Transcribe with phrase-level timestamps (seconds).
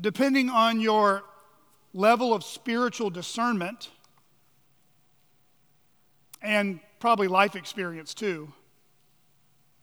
[0.00, 1.22] depending on your
[1.92, 3.90] level of spiritual discernment
[6.42, 8.52] and probably life experience too,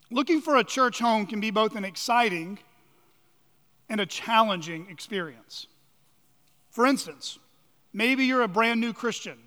[0.09, 2.59] looking for a church home can be both an exciting
[3.89, 5.67] and a challenging experience.
[6.69, 7.39] For instance,
[7.93, 9.37] maybe you're a brand new Christian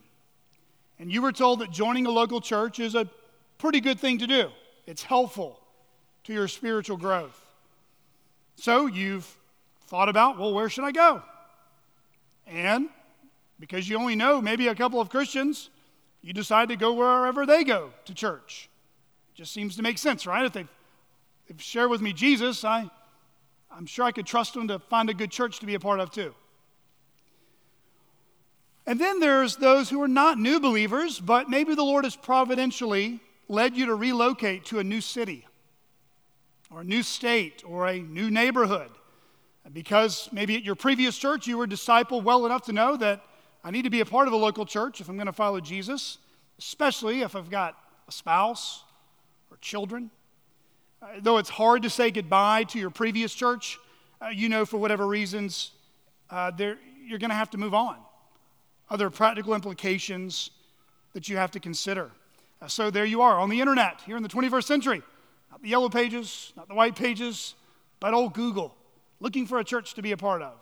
[0.98, 3.08] and you were told that joining a local church is a
[3.58, 4.50] pretty good thing to do.
[4.86, 5.58] It's helpful
[6.24, 7.46] to your spiritual growth.
[8.56, 9.36] So you've
[9.90, 11.20] thought about, well, where should I go?
[12.46, 12.88] And
[13.58, 15.68] because you only know maybe a couple of Christians,
[16.22, 18.70] you decide to go wherever they go to church.
[19.34, 20.44] It just seems to make sense, right?
[20.46, 20.68] If they've,
[21.58, 22.88] shared with me Jesus, I,
[23.72, 25.98] I'm sure I could trust them to find a good church to be a part
[25.98, 26.36] of too.
[28.86, 33.18] And then there's those who are not new believers, but maybe the Lord has providentially
[33.48, 35.44] led you to relocate to a new city
[36.70, 38.90] or a new state or a new neighborhood.
[39.72, 43.22] Because maybe at your previous church you were discipled well enough to know that
[43.62, 45.60] I need to be a part of a local church if I'm going to follow
[45.60, 46.18] Jesus,
[46.58, 47.76] especially if I've got
[48.08, 48.84] a spouse
[49.50, 50.10] or children.
[51.02, 53.78] Uh, though it's hard to say goodbye to your previous church,
[54.20, 55.72] uh, you know for whatever reasons
[56.30, 57.96] uh, you're going to have to move on.
[58.88, 60.50] Other practical implications
[61.12, 62.10] that you have to consider.
[62.62, 65.02] Uh, so there you are on the internet here in the 21st century.
[65.50, 67.54] Not the yellow pages, not the white pages,
[67.98, 68.74] but old Google,
[69.20, 70.54] looking for a church to be a part of.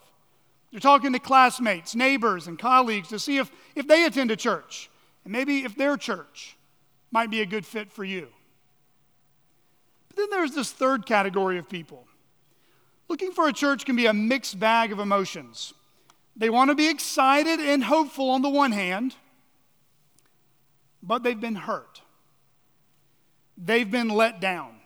[0.70, 4.90] You're talking to classmates, neighbors, and colleagues to see if, if they attend a church,
[5.24, 6.56] and maybe if their church
[7.10, 8.28] might be a good fit for you.
[10.08, 12.06] But then there's this third category of people.
[13.08, 15.72] Looking for a church can be a mixed bag of emotions.
[16.36, 19.14] They want to be excited and hopeful on the one hand,
[21.02, 22.02] but they've been hurt.
[23.56, 24.77] They've been let down.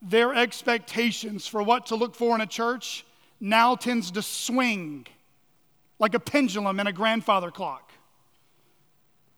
[0.00, 3.04] Their expectations for what to look for in a church
[3.40, 5.06] now tends to swing
[5.98, 7.92] like a pendulum in a grandfather clock.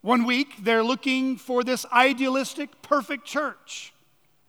[0.03, 3.93] One week, they're looking for this idealistic, perfect church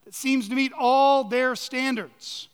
[0.05, 2.47] that seems to meet all their standards.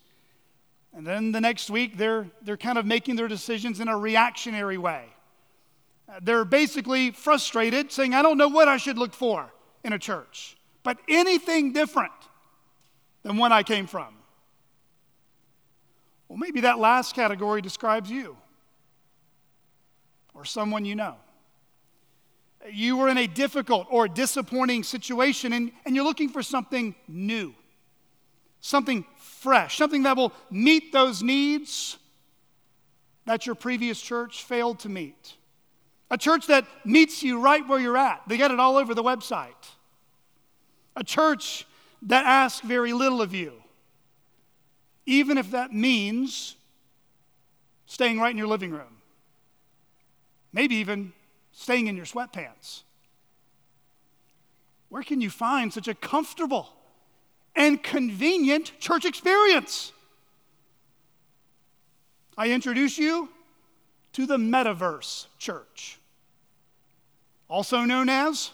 [0.95, 4.79] And then the next week, they're, they're kind of making their decisions in a reactionary
[4.79, 5.05] way.
[6.21, 9.51] They're basically frustrated, saying, I don't know what I should look for
[9.83, 12.11] in a church, but anything different
[13.27, 14.07] than what I came from.
[16.29, 18.37] Well, maybe that last category describes you
[20.33, 21.15] or someone you know.
[22.71, 27.53] You were in a difficult or disappointing situation and, and you're looking for something new,
[28.61, 31.97] something fresh, something that will meet those needs
[33.25, 35.35] that your previous church failed to meet.
[36.09, 38.21] A church that meets you right where you're at.
[38.27, 39.51] They get it all over the website.
[40.95, 41.65] A church
[42.03, 43.63] that ask very little of you
[45.07, 46.57] even if that means
[47.87, 48.97] staying right in your living room,
[50.51, 51.13] maybe even
[51.53, 52.83] staying in your sweatpants.
[54.89, 56.67] Where can you find such a comfortable
[57.55, 59.93] and convenient church experience?
[62.37, 63.29] I introduce you
[64.13, 65.99] to the Metaverse Church,
[67.49, 68.51] also known as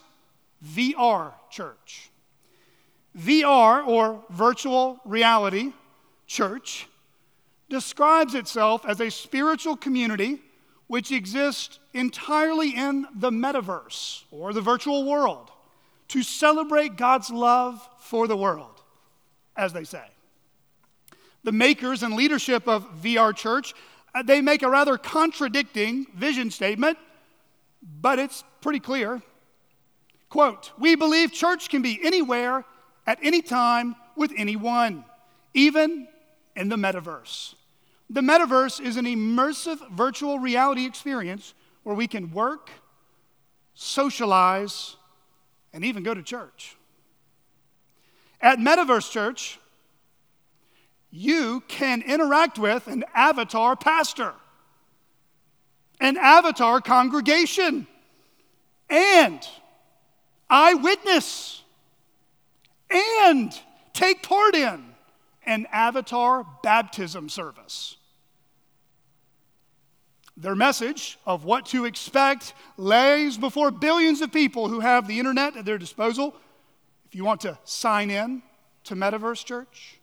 [0.63, 2.11] VR Church.
[3.17, 5.73] VR, or virtual reality,
[6.25, 6.87] church
[7.69, 10.41] describes itself as a spiritual community
[10.87, 15.49] which exists entirely in the metaverse or the virtual world
[16.09, 18.81] to celebrate God's love for the world,
[19.55, 20.03] as they say.
[21.43, 23.73] The makers and leadership of VR Church,
[24.13, 26.97] uh, they make a rather contradicting vision statement,
[28.01, 29.21] but it's pretty clear.
[30.29, 32.65] Quote, we believe church can be anywhere,
[33.05, 35.03] at any time, with anyone,
[35.53, 36.07] even
[36.55, 37.55] in the metaverse.
[38.09, 42.69] The metaverse is an immersive virtual reality experience where we can work,
[43.73, 44.95] socialize,
[45.73, 46.77] and even go to church.
[48.39, 49.57] At Metaverse Church,
[51.09, 54.33] you can interact with an avatar pastor,
[55.99, 57.87] an avatar congregation,
[58.89, 59.47] and
[60.49, 61.62] eyewitness,
[62.93, 63.51] and
[63.93, 64.83] take part in
[65.45, 67.97] an avatar baptism service.
[70.35, 75.55] Their message of what to expect lays before billions of people who have the internet
[75.55, 76.35] at their disposal.
[77.05, 78.41] If you want to sign in
[78.85, 79.99] to Metaverse Church,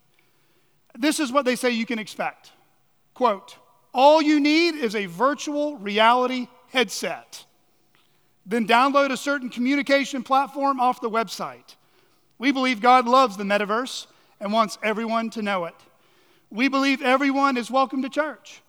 [0.97, 2.53] this is what they say you can expect.
[3.15, 3.57] Quote,
[3.93, 7.45] all you need is a virtual reality headset.
[8.47, 11.75] Then download a certain communication platform off the website.
[12.41, 14.07] We believe God loves the metaverse
[14.41, 15.75] and wants everyone to know it.
[16.51, 18.63] we believe everyone is welcome to church.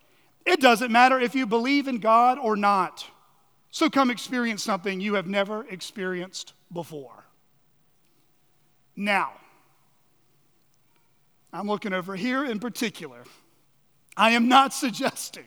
[0.45, 3.07] It doesn't matter if you believe in God or not.
[3.71, 7.23] So come experience something you have never experienced before.
[8.97, 9.31] Now,
[11.53, 13.23] I'm looking over here in particular.
[14.17, 15.45] I am not suggesting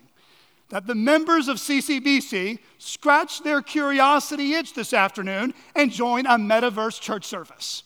[0.70, 6.98] that the members of CCBC scratch their curiosity itch this afternoon and join a metaverse
[6.98, 7.82] church service.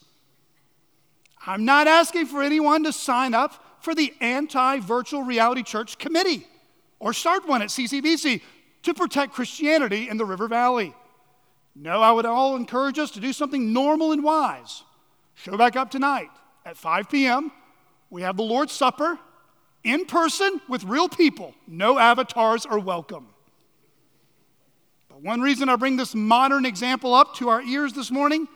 [1.46, 6.46] I'm not asking for anyone to sign up for the anti virtual reality church committee
[6.98, 8.42] or start one at CCBC
[8.82, 10.94] to protect Christianity in the River Valley.
[11.74, 14.82] No, I would all encourage us to do something normal and wise.
[15.34, 16.28] Show back up tonight
[16.64, 17.52] at 5 p.m.
[18.10, 19.18] We have the Lord's Supper
[19.84, 21.54] in person with real people.
[21.68, 23.28] No avatars are welcome.
[25.08, 28.48] But one reason I bring this modern example up to our ears this morning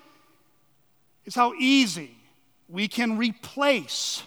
[1.24, 2.16] is how easy
[2.72, 4.22] we can replace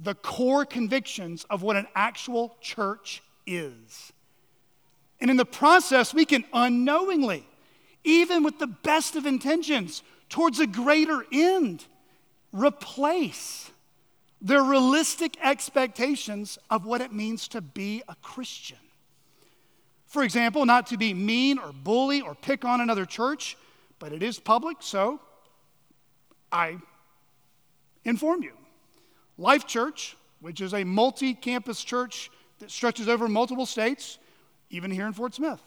[0.00, 4.12] the core convictions of what an actual church is.
[5.20, 7.46] And in the process, we can unknowingly,
[8.02, 11.84] even with the best of intentions, towards a greater end,
[12.52, 13.70] replace
[14.42, 18.78] their realistic expectations of what it means to be a Christian.
[20.06, 23.56] For example, not to be mean or bully or pick on another church,
[24.00, 25.20] but it is public, so
[26.50, 26.78] I
[28.08, 28.52] inform you.
[29.36, 34.18] Life Church, which is a multi campus church that stretches over multiple states,
[34.70, 35.62] even here in Fort Smith,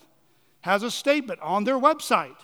[0.61, 2.35] has a statement on their website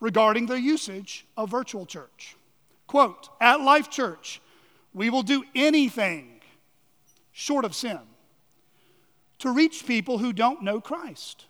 [0.00, 2.36] regarding the usage of virtual church.
[2.86, 4.40] Quote, at Life Church,
[4.94, 6.40] we will do anything
[7.32, 7.98] short of sin
[9.38, 11.46] to reach people who don't know Christ.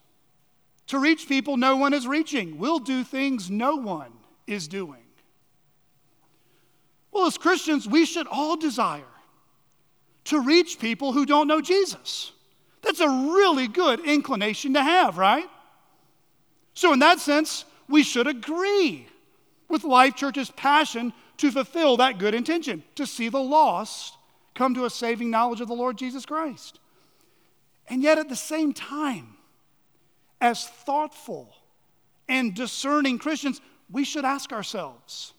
[0.88, 2.58] To reach people no one is reaching.
[2.58, 4.12] We'll do things no one
[4.47, 5.06] is doing.
[7.17, 9.03] Well, as Christians, we should all desire
[10.25, 12.31] to reach people who don't know Jesus.
[12.83, 15.49] That's a really good inclination to have, right?
[16.75, 19.09] So, in that sense, we should agree
[19.67, 24.19] with Life Church's passion to fulfill that good intention, to see the lost
[24.55, 26.81] come to a saving knowledge of the Lord Jesus Christ.
[27.89, 29.39] And yet, at the same time,
[30.39, 31.57] as thoughtful
[32.29, 35.33] and discerning Christians, we should ask ourselves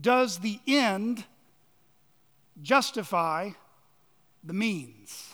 [0.00, 1.24] Does the end
[2.62, 3.50] justify
[4.44, 5.30] the means?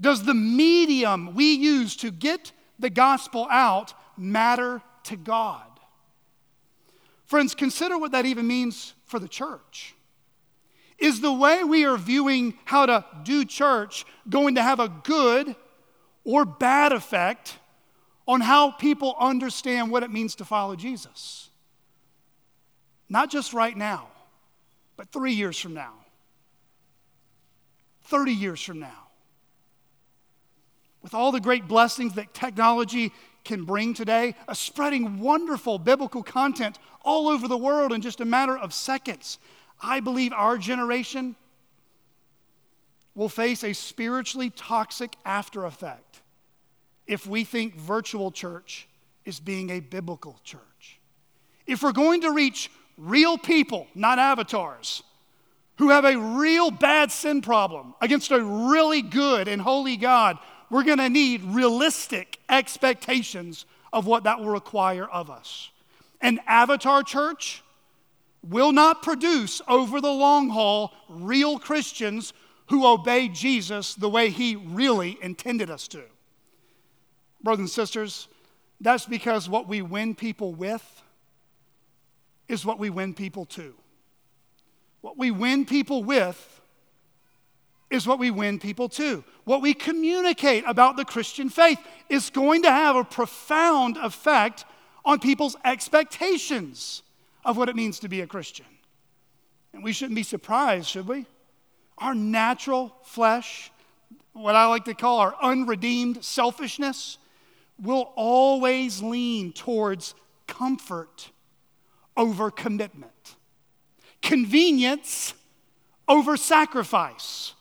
[0.00, 5.62] Does the medium we use to get the gospel out matter to God?
[7.26, 9.94] Friends, consider what that even means for the church.
[10.98, 15.54] Is the way we are viewing how to do church going to have a good
[16.24, 17.58] or bad effect
[18.26, 21.49] on how people understand what it means to follow Jesus?
[23.10, 24.06] Not just right now,
[24.96, 25.94] but three years from now,
[28.04, 29.08] 30 years from now.
[31.02, 33.12] With all the great blessings that technology
[33.44, 38.24] can bring today, a spreading wonderful biblical content all over the world in just a
[38.24, 39.38] matter of seconds,
[39.82, 41.34] I believe our generation
[43.16, 46.20] will face a spiritually toxic after effect
[47.08, 48.86] if we think virtual church
[49.24, 51.00] is being a biblical church.
[51.66, 52.70] If we're going to reach
[53.00, 55.02] real people, not avatars,
[55.78, 60.38] who have a real bad sin problem against a really good and holy God,
[60.68, 65.70] we're going to need realistic expectations of what that will require of us.
[66.20, 67.62] An avatar church
[68.46, 72.34] will not produce over the long haul real Christians
[72.68, 76.02] who obey Jesus the way he really intended us to.
[77.42, 78.28] Brothers and sisters,
[78.80, 81.02] that's because what we win people with
[82.50, 83.74] is what we win people to.
[85.02, 86.60] What we win people with
[87.90, 89.24] is what we win people to.
[89.44, 91.78] What we communicate about the Christian faith
[92.08, 94.64] is going to have a profound effect
[95.04, 97.02] on people's expectations
[97.44, 98.66] of what it means to be a Christian.
[99.72, 101.26] And we shouldn't be surprised, should we?
[101.98, 103.70] Our natural flesh,
[104.32, 107.18] what I like to call our unredeemed selfishness,
[107.80, 110.14] will always lean towards
[110.48, 111.30] comfort
[112.20, 113.36] over commitment,
[114.20, 115.32] convenience
[116.06, 117.54] over sacrifice,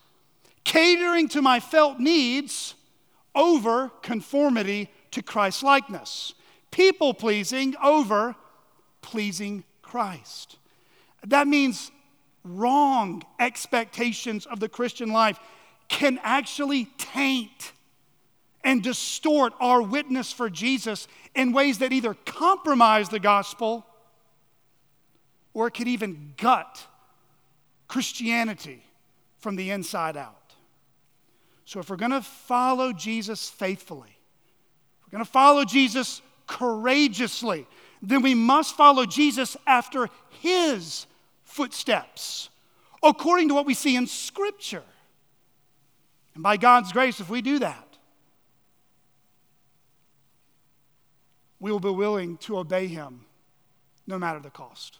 [0.65, 2.75] catering to my felt needs
[3.33, 6.33] over conformity to Christ likeness,
[6.71, 8.35] people pleasing over
[9.01, 10.57] pleasing Christ.
[11.25, 11.89] That means
[12.43, 15.39] wrong expectations of the Christian life
[15.87, 17.71] can actually taint
[18.65, 23.85] and distort our witness for Jesus in ways that either compromise the gospel
[25.53, 26.85] or it could even gut
[27.87, 28.83] Christianity
[29.39, 30.35] from the inside out.
[31.65, 34.17] So, if we're going to follow Jesus faithfully,
[35.05, 37.67] we're going to follow Jesus courageously,
[38.01, 40.09] then we must follow Jesus after
[40.41, 41.05] his
[41.43, 42.49] footsteps,
[43.03, 44.83] according to what we see in Scripture.
[46.33, 47.97] And by God's grace, if we do that,
[51.59, 53.25] we will be willing to obey him
[54.07, 54.98] no matter the cost.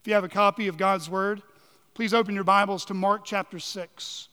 [0.00, 1.42] If you have a copy of God's Word,
[1.94, 4.28] please open your Bibles to Mark chapter 6.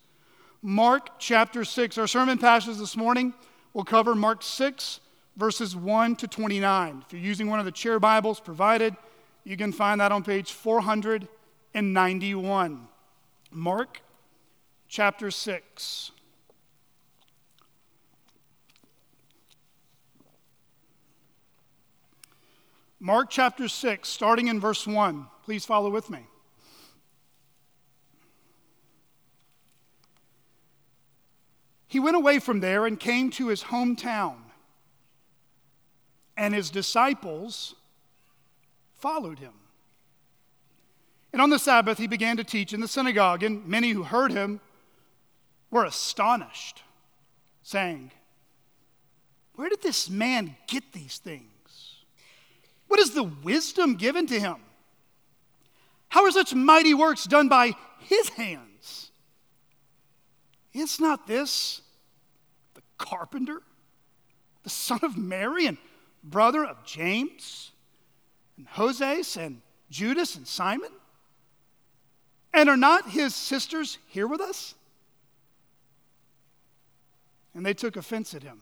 [0.61, 1.97] Mark chapter 6.
[1.97, 3.33] Our sermon passage this morning
[3.73, 4.99] will cover Mark 6,
[5.35, 7.03] verses 1 to 29.
[7.05, 8.95] If you're using one of the chair Bibles provided,
[9.43, 12.87] you can find that on page 491.
[13.51, 14.01] Mark
[14.87, 16.11] chapter 6.
[22.99, 25.25] Mark chapter 6, starting in verse 1.
[25.45, 26.25] Please follow with me.
[31.87, 34.37] He went away from there and came to his hometown,
[36.35, 37.75] and his disciples
[38.95, 39.53] followed him.
[41.31, 44.31] And on the Sabbath, he began to teach in the synagogue, and many who heard
[44.31, 44.59] him
[45.69, 46.81] were astonished,
[47.61, 48.09] saying,
[49.53, 51.97] Where did this man get these things?
[52.87, 54.64] What is the wisdom given to him?
[56.15, 59.11] How are such mighty works done by his hands?
[60.71, 61.81] Is not this
[62.73, 63.61] the carpenter,
[64.63, 65.77] the son of Mary, and
[66.23, 67.73] brother of James,
[68.55, 70.89] and Joses, and Judas, and Simon?
[72.53, 74.73] And are not his sisters here with us?
[77.53, 78.61] And they took offense at him.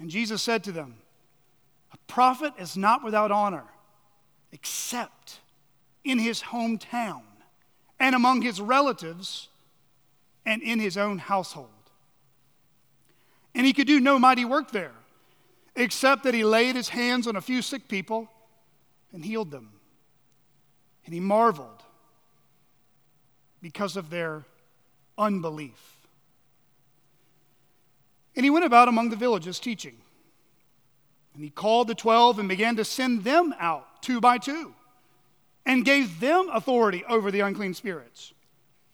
[0.00, 0.96] And Jesus said to them,
[1.92, 3.66] A prophet is not without honor,
[4.50, 5.38] except
[6.06, 7.22] in his hometown
[7.98, 9.48] and among his relatives
[10.46, 11.68] and in his own household.
[13.54, 14.92] And he could do no mighty work there,
[15.74, 18.30] except that he laid his hands on a few sick people
[19.12, 19.70] and healed them.
[21.04, 21.82] And he marveled
[23.60, 24.44] because of their
[25.18, 25.96] unbelief.
[28.36, 29.96] And he went about among the villages teaching.
[31.34, 34.72] And he called the twelve and began to send them out two by two
[35.66, 38.32] and gave them authority over the unclean spirits.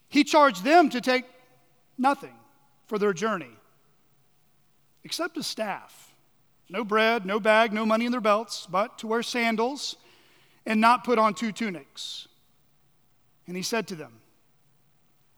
[0.09, 1.25] He charged them to take
[1.99, 2.35] nothing
[2.87, 3.50] for their journey
[5.05, 6.14] except a staff.
[6.69, 9.97] No bread, no bag, no money in their belts, but to wear sandals
[10.64, 12.29] and not put on two tunics.
[13.47, 14.21] And he said to them,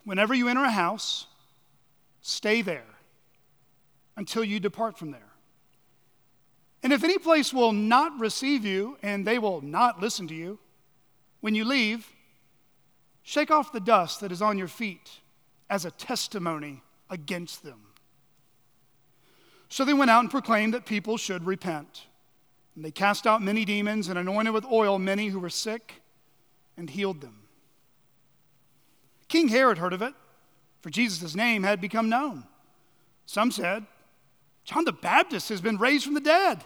[0.05, 1.27] Whenever you enter a house,
[2.21, 2.85] stay there
[4.17, 5.33] until you depart from there.
[6.83, 10.59] And if any place will not receive you and they will not listen to you,
[11.45, 12.11] when you leave,
[13.23, 15.11] shake off the dust that is on your feet
[15.69, 17.83] as a testimony against them.
[19.69, 22.07] So they went out and proclaimed that people should repent.
[22.75, 26.01] And they cast out many demons and anointed with oil many who were sick
[26.79, 27.43] and healed them.
[29.29, 30.15] King Herod heard of it,
[30.81, 32.45] for Jesus' name had become known.
[33.27, 33.85] Some said,
[34.65, 36.65] John the Baptist has been raised from the dead.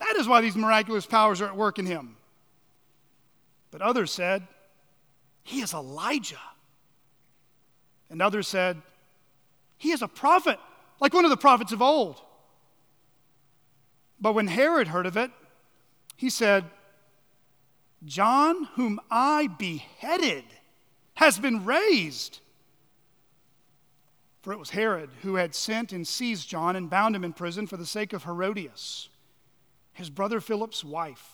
[0.00, 2.16] That is why these miraculous powers are at work in him.
[3.74, 4.46] But others said,
[5.42, 6.38] He is Elijah.
[8.08, 8.80] And others said,
[9.78, 10.60] He is a prophet,
[11.00, 12.22] like one of the prophets of old.
[14.20, 15.32] But when Herod heard of it,
[16.16, 16.66] he said,
[18.04, 20.44] John, whom I beheaded,
[21.14, 22.38] has been raised.
[24.42, 27.66] For it was Herod who had sent and seized John and bound him in prison
[27.66, 29.08] for the sake of Herodias,
[29.92, 31.33] his brother Philip's wife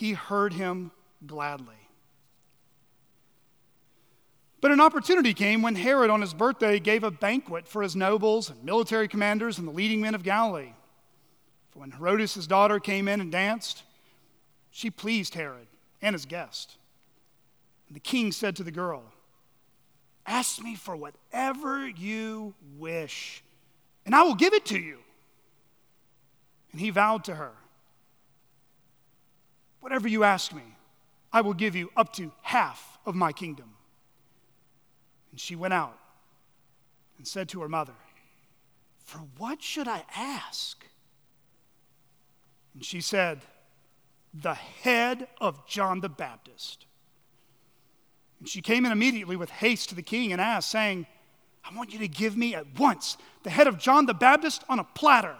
[0.00, 0.90] he heard him
[1.26, 1.74] gladly.
[4.62, 8.48] But an opportunity came when Herod, on his birthday, gave a banquet for his nobles
[8.48, 10.72] and military commanders and the leading men of Galilee.
[11.68, 13.82] For when Herodias' daughter came in and danced,
[14.70, 15.66] she pleased Herod
[16.00, 16.78] and his guest.
[17.86, 19.02] And the king said to the girl,
[20.24, 23.44] Ask me for whatever you wish,
[24.06, 25.00] and I will give it to you.
[26.72, 27.52] And he vowed to her,
[29.80, 30.62] Whatever you ask me,
[31.32, 33.72] I will give you up to half of my kingdom.
[35.30, 35.98] And she went out
[37.18, 37.94] and said to her mother,
[39.04, 40.84] For what should I ask?
[42.74, 43.40] And she said,
[44.34, 46.86] The head of John the Baptist.
[48.38, 51.06] And she came in immediately with haste to the king and asked, saying,
[51.62, 54.78] I want you to give me at once the head of John the Baptist on
[54.78, 55.36] a platter.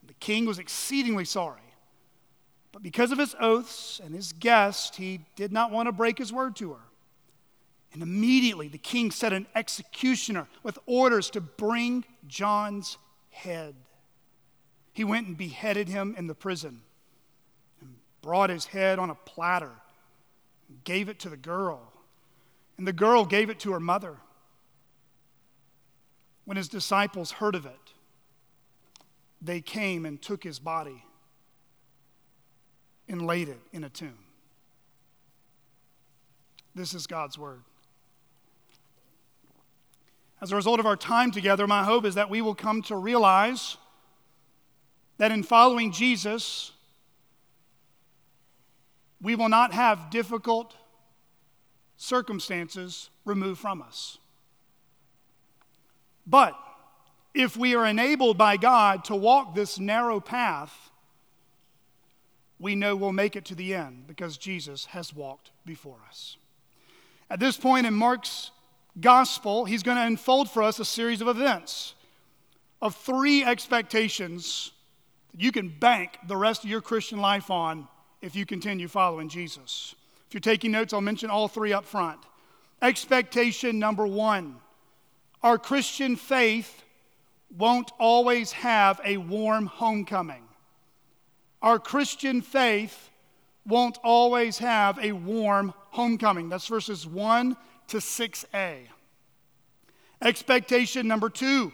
[0.00, 1.61] And the king was exceedingly sorry.
[2.72, 6.32] But because of his oaths and his guest, he did not want to break his
[6.32, 6.80] word to her.
[7.92, 12.96] And immediately the king set an executioner with orders to bring John's
[13.30, 13.74] head.
[14.94, 16.80] He went and beheaded him in the prison
[17.82, 19.72] and brought his head on a platter
[20.68, 21.92] and gave it to the girl.
[22.78, 24.16] And the girl gave it to her mother.
[26.46, 27.92] When his disciples heard of it,
[29.42, 31.04] they came and took his body
[33.08, 34.18] and laid it in a tomb.
[36.74, 37.62] This is God's word.
[40.40, 42.96] As a result of our time together, my hope is that we will come to
[42.96, 43.76] realize
[45.18, 46.72] that in following Jesus,
[49.20, 50.74] we will not have difficult
[51.96, 54.18] circumstances removed from us.
[56.26, 56.58] But
[57.34, 60.90] if we are enabled by God to walk this narrow path,
[62.62, 66.36] we know we'll make it to the end because Jesus has walked before us.
[67.28, 68.52] At this point in Mark's
[69.00, 71.94] gospel, he's going to unfold for us a series of events
[72.80, 74.70] of three expectations
[75.32, 77.88] that you can bank the rest of your Christian life on
[78.20, 79.96] if you continue following Jesus.
[80.28, 82.20] If you're taking notes, I'll mention all three up front.
[82.80, 84.56] Expectation number one
[85.42, 86.84] our Christian faith
[87.58, 90.44] won't always have a warm homecoming.
[91.62, 93.10] Our Christian faith
[93.64, 96.48] won't always have a warm homecoming.
[96.48, 97.56] That's verses 1
[97.88, 98.78] to 6a.
[100.20, 101.72] Expectation number two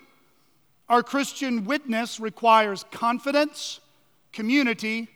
[0.89, 3.81] our Christian witness requires confidence,
[4.33, 5.09] community,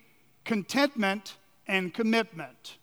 [0.45, 2.77] contentment, and commitment.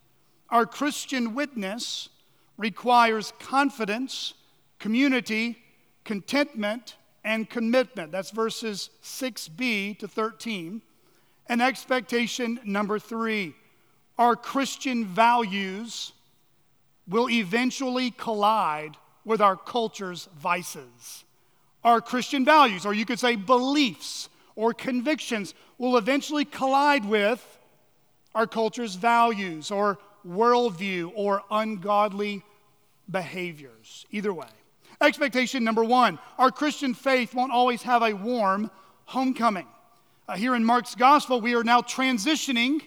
[0.49, 2.09] Our Christian witness
[2.57, 4.33] requires confidence,
[4.79, 5.59] community,
[6.03, 8.11] contentment, and commitment.
[8.11, 10.81] That's verses 6b to 13.
[11.49, 13.55] And expectation number three
[14.17, 16.11] our Christian values
[17.07, 21.23] will eventually collide with our culture's vices.
[21.83, 27.43] Our Christian values, or you could say beliefs or convictions, will eventually collide with
[28.35, 32.43] our culture's values or worldview or ungodly
[33.09, 34.05] behaviors.
[34.11, 34.47] Either way.
[35.01, 38.69] Expectation number one our Christian faith won't always have a warm
[39.05, 39.67] homecoming.
[40.29, 42.83] Uh, here in Mark's gospel, we are now transitioning,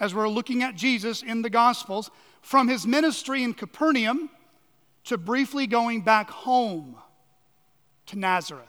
[0.00, 4.30] as we're looking at Jesus in the gospels, from his ministry in Capernaum
[5.04, 6.96] to briefly going back home
[8.06, 8.64] to Nazareth.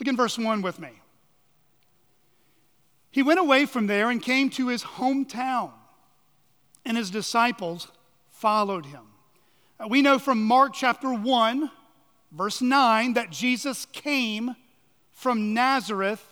[0.00, 0.90] Look in verse 1 with me.
[3.12, 5.70] He went away from there and came to his hometown,
[6.84, 7.86] and his disciples
[8.30, 9.02] followed him.
[9.78, 11.70] Uh, we know from Mark chapter 1,
[12.32, 14.56] verse 9, that Jesus came
[15.12, 16.26] from Nazareth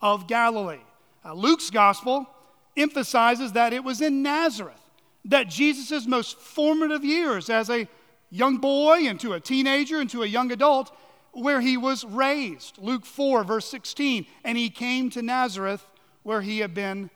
[0.00, 0.80] of Galilee.
[1.24, 2.28] Uh, Luke's gospel
[2.76, 4.80] emphasizes that it was in Nazareth
[5.26, 7.88] that Jesus' most formative years as a
[8.30, 10.96] young boy into a teenager into a young adult
[11.32, 12.78] where he was raised.
[12.78, 14.26] Luke 4, verse 16.
[14.44, 15.84] And he came to Nazareth
[16.22, 17.10] where he had been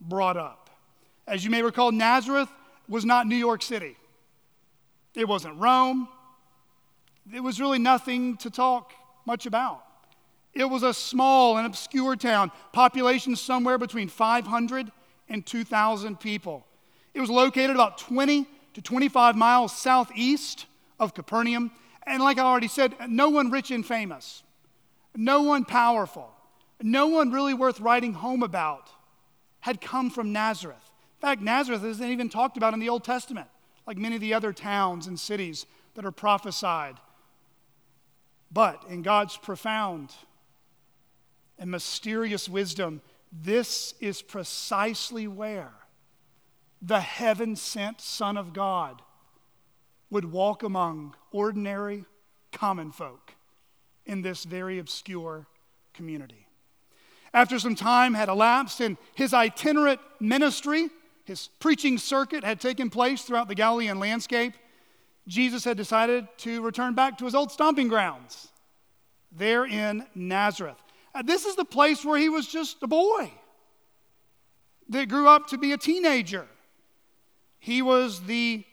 [0.00, 0.70] brought up.
[1.26, 2.48] As you may recall, Nazareth
[2.88, 3.96] was not New York City,
[5.14, 6.08] it wasn't Rome.
[7.32, 8.92] It was really nothing to talk
[9.24, 9.82] much about.
[10.54, 14.92] It was a small and obscure town, population somewhere between 500
[15.28, 16.66] and 2,000 people.
[17.12, 20.66] It was located about 20 to 25 miles southeast
[20.98, 21.70] of Capernaum.
[22.06, 24.42] And like I already said, no one rich and famous,
[25.16, 26.30] no one powerful,
[26.82, 28.90] no one really worth writing home about
[29.60, 30.90] had come from Nazareth.
[31.16, 33.48] In fact, Nazareth isn't even talked about in the Old Testament,
[33.86, 35.64] like many of the other towns and cities
[35.94, 36.96] that are prophesied.
[38.52, 40.12] But in God's profound
[41.58, 43.00] and mysterious wisdom,
[43.32, 45.72] this is precisely where
[46.80, 49.00] the heaven sent Son of God
[50.10, 52.04] would walk among ordinary,
[52.52, 53.32] common folk
[54.06, 55.46] in this very obscure
[55.94, 56.46] community.
[57.32, 60.88] After some time had elapsed and his itinerant ministry,
[61.24, 64.52] his preaching circuit had taken place throughout the Galilean landscape,
[65.26, 68.48] Jesus had decided to return back to his old stomping grounds
[69.32, 70.76] there in Nazareth.
[71.22, 73.30] This is the place where he was just a boy.
[74.88, 76.46] that grew up to be a teenager.
[77.58, 78.64] He was the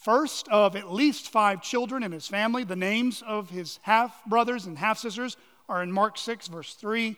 [0.00, 2.64] first of at least five children in his family.
[2.64, 5.36] The names of his half brothers and half sisters
[5.68, 7.16] are in Mark 6, verse 3.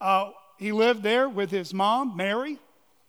[0.00, 2.58] Uh, he lived there with his mom, Mary,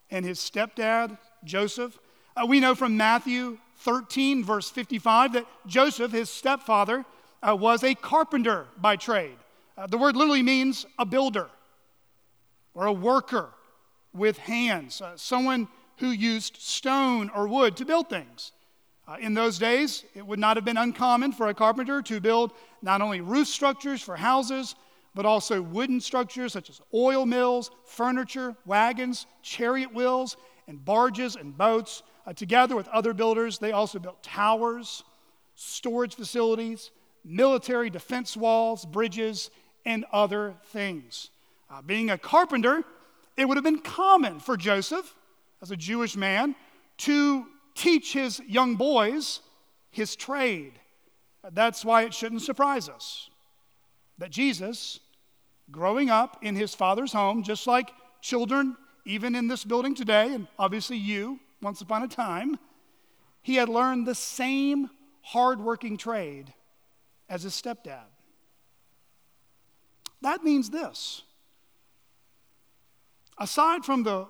[0.10, 1.98] and his stepdad, Joseph.
[2.36, 7.06] Uh, we know from Matthew 13, verse 55, that Joseph, his stepfather,
[7.48, 9.38] uh, was a carpenter by trade.
[9.78, 11.50] Uh, the word literally means a builder
[12.74, 13.50] or a worker
[14.14, 18.52] with hands, uh, someone who used stone or wood to build things.
[19.08, 22.52] Uh, in those days, it would not have been uncommon for a carpenter to build
[22.82, 24.76] not only roof structures for houses,
[25.14, 31.58] but also wooden structures such as oil mills, furniture, wagons, chariot wheels, and barges and
[31.58, 32.04] boats.
[32.26, 35.04] Uh, together with other builders, they also built towers,
[35.54, 36.92] storage facilities,
[37.24, 39.52] military defense walls, bridges,
[39.86, 41.30] and other things.
[41.70, 42.84] Uh, being a carpenter,
[43.38, 45.14] it would have been common for Joseph,
[45.62, 46.56] as a Jewish man,
[46.98, 47.46] to
[47.76, 49.42] teach his young boys
[49.92, 50.74] his trade.
[51.52, 53.30] That's why it shouldn't surprise us
[54.18, 55.00] that Jesus,
[55.72, 60.48] growing up in his father's home, just like children, even in this building today, and
[60.58, 62.58] obviously you, once upon a time,
[63.42, 64.90] he had learned the same
[65.22, 66.54] hardworking trade
[67.30, 68.06] as his stepdad.
[70.26, 71.22] That means this
[73.38, 74.26] aside from the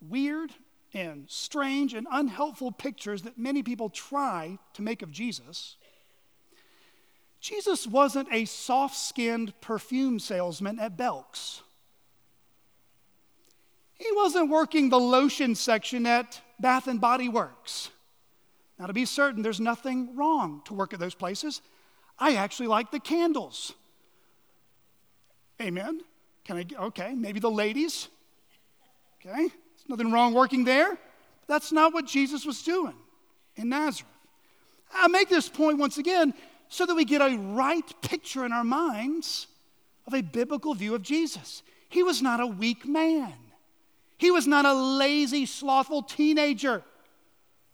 [0.00, 0.52] weird
[0.94, 5.76] and strange and unhelpful pictures that many people try to make of Jesus,
[7.42, 11.60] Jesus wasn't a soft skinned perfume salesman at Belk's.
[13.98, 17.90] He wasn't working the lotion section at Bath and Body Works.
[18.78, 21.60] Now, to be certain, there's nothing wrong to work at those places.
[22.18, 23.74] I actually like the candles.
[25.60, 26.00] Amen.
[26.44, 28.08] Can I, okay, maybe the ladies.
[29.20, 30.96] Okay, there's nothing wrong working there.
[31.46, 32.94] That's not what Jesus was doing
[33.56, 34.10] in Nazareth.
[34.92, 36.32] I make this point once again
[36.68, 39.46] so that we get a right picture in our minds
[40.06, 41.62] of a biblical view of Jesus.
[41.88, 43.34] He was not a weak man,
[44.16, 46.82] he was not a lazy, slothful teenager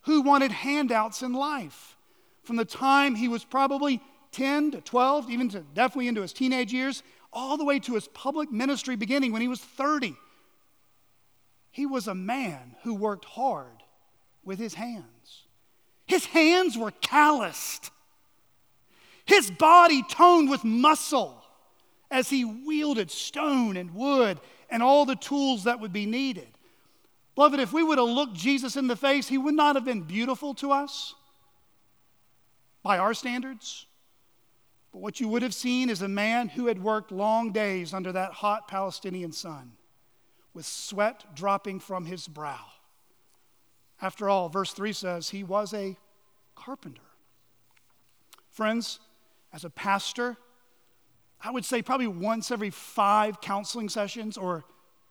[0.01, 1.95] who wanted handouts in life.
[2.43, 6.71] From the time he was probably 10 to 12, even to definitely into his teenage
[6.71, 10.15] years, all the way to his public ministry beginning when he was 30.
[11.71, 13.83] He was a man who worked hard
[14.43, 15.43] with his hands.
[16.05, 17.91] His hands were calloused,
[19.25, 21.43] his body toned with muscle
[22.09, 26.47] as he wielded stone and wood and all the tools that would be needed.
[27.35, 30.01] Beloved, if we would have looked Jesus in the face, he would not have been
[30.01, 31.13] beautiful to us
[32.81, 33.85] by our standards.
[34.97, 38.11] But what you would have seen is a man who had worked long days under
[38.13, 39.73] that hot Palestinian sun
[40.55, 42.65] with sweat dropping from his brow.
[44.01, 45.95] After all, verse 3 says he was a
[46.55, 47.03] carpenter.
[48.49, 48.99] Friends,
[49.53, 50.35] as a pastor,
[51.43, 54.65] I would say probably once every five counseling sessions or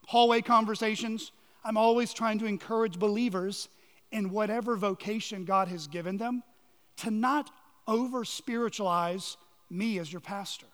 [0.06, 1.30] hallway conversations,
[1.64, 3.68] I'm always trying to encourage believers
[4.10, 6.42] in whatever vocation God has given them
[6.96, 7.52] to not
[7.86, 9.36] over spiritualize
[9.70, 10.66] me as your pastor.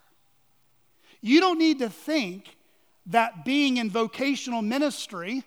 [1.20, 2.56] You don't need to think
[3.06, 5.44] that being in vocational ministry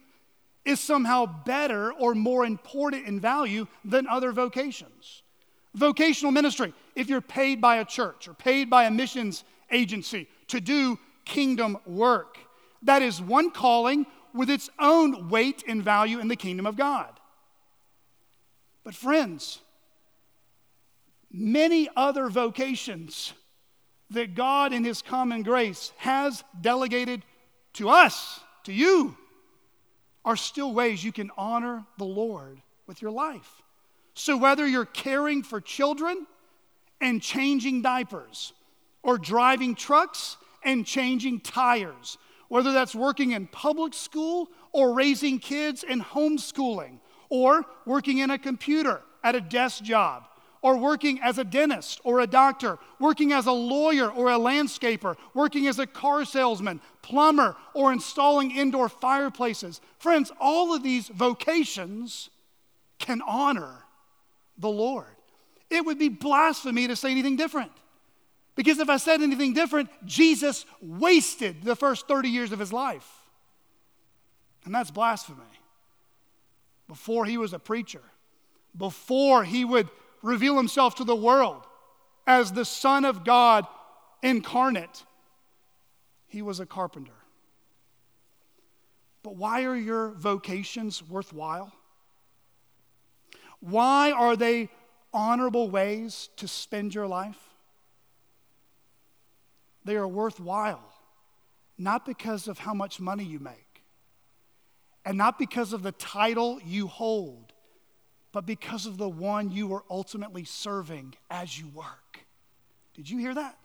[0.63, 5.21] is somehow better or more important in value than other vocations.
[5.75, 10.59] Vocational ministry, if you're paid by a church or paid by a missions agency to
[10.59, 12.37] do kingdom work,
[12.81, 17.19] that is one calling with its own weight and value in the kingdom of God.
[18.83, 19.59] But, friends,
[21.31, 23.33] many other vocations
[24.11, 27.23] that God, in His common grace, has delegated
[27.73, 29.17] to us, to you,
[30.23, 33.61] are still ways you can honor the Lord with your life.
[34.13, 36.25] So, whether you're caring for children
[37.01, 38.53] and changing diapers,
[39.05, 45.85] or driving trucks and changing tires, whether that's working in public school or raising kids
[45.87, 50.27] and homeschooling, or working in a computer at a desk job,
[50.65, 55.15] or working as a dentist or a doctor, working as a lawyer or a landscaper,
[55.35, 59.79] working as a car salesman, plumber, or installing indoor fireplaces.
[59.99, 62.31] Friends, all of these vocations
[62.97, 63.85] can honor
[64.57, 65.05] the Lord.
[65.69, 67.71] It would be blasphemy to say anything different.
[68.55, 73.07] Because if I said anything different, Jesus wasted the first 30 years of his life.
[74.63, 75.43] And that's blasphemy.
[76.87, 78.01] Before he was a preacher,
[78.75, 79.89] before he would
[80.25, 81.67] reveal himself to the world
[82.25, 83.67] as the Son of God
[84.23, 85.03] incarnate,
[86.27, 87.13] he was a carpenter.
[89.21, 91.71] But why are your vocations worthwhile?
[93.59, 94.69] Why are they
[95.13, 97.39] honorable ways to spend your life?
[99.83, 100.91] They are worthwhile,
[101.77, 103.83] not because of how much money you make,
[105.05, 107.53] and not because of the title you hold,
[108.35, 112.19] but because of the one you are ultimately serving as you work.
[112.93, 113.57] Did you hear that?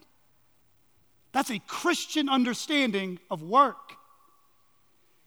[1.32, 3.94] That's a Christian understanding of work.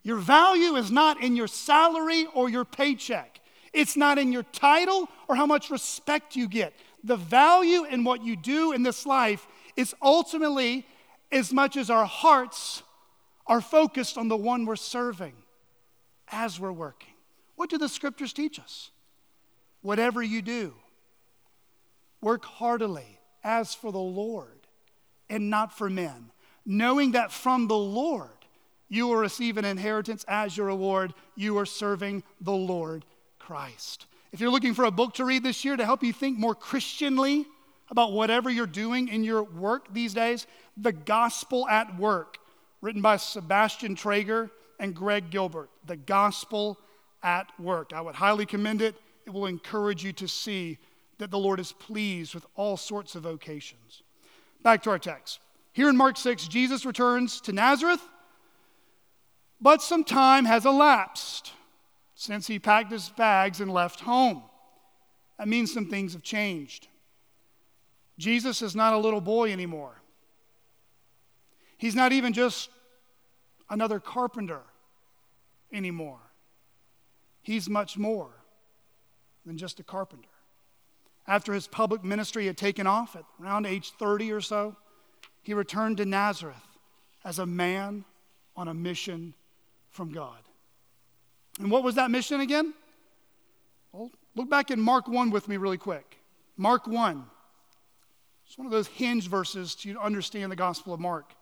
[0.01, 3.41] Your value is not in your salary or your paycheck.
[3.73, 6.73] It's not in your title or how much respect you get.
[7.03, 10.87] The value in what you do in this life is ultimately
[11.33, 12.81] as much as our hearts
[13.45, 15.33] are focused on the one we're serving
[16.29, 17.15] as we're working.
[17.57, 18.91] What do the scriptures teach us?
[19.83, 20.73] Whatever you do,
[22.21, 24.67] work heartily as for the Lord
[25.29, 26.31] and not for men,
[26.65, 28.29] knowing that from the Lord
[28.87, 31.13] you will receive an inheritance as your reward.
[31.35, 33.05] You are serving the Lord
[33.39, 34.05] Christ.
[34.31, 36.55] If you're looking for a book to read this year to help you think more
[36.55, 37.45] Christianly
[37.89, 42.37] about whatever you're doing in your work these days, The Gospel at Work,
[42.81, 45.69] written by Sebastian Traeger and Greg Gilbert.
[45.85, 46.79] The Gospel
[47.21, 47.91] at Work.
[47.93, 48.95] I would highly commend it.
[49.25, 50.77] It will encourage you to see
[51.17, 54.03] that the Lord is pleased with all sorts of vocations.
[54.61, 55.39] Back to our text.
[55.71, 58.01] Here in Mark 6, Jesus returns to Nazareth,
[59.61, 61.53] but some time has elapsed
[62.15, 64.43] since he packed his bags and left home.
[65.37, 66.87] That means some things have changed.
[68.17, 70.01] Jesus is not a little boy anymore.
[71.77, 72.69] He's not even just
[73.69, 74.61] another carpenter
[75.71, 76.19] anymore.
[77.41, 78.29] He's much more
[79.45, 80.29] than just a carpenter.
[81.27, 84.75] After his public ministry had taken off at around age 30 or so,
[85.41, 86.55] he returned to Nazareth
[87.23, 88.05] as a man
[88.55, 89.33] on a mission
[89.89, 90.39] from God.
[91.59, 92.73] And what was that mission again?
[93.91, 96.17] Well, look back in Mark 1 with me really quick.
[96.57, 97.25] Mark 1.
[98.45, 101.33] It's one of those hinge verses to understand the Gospel of Mark.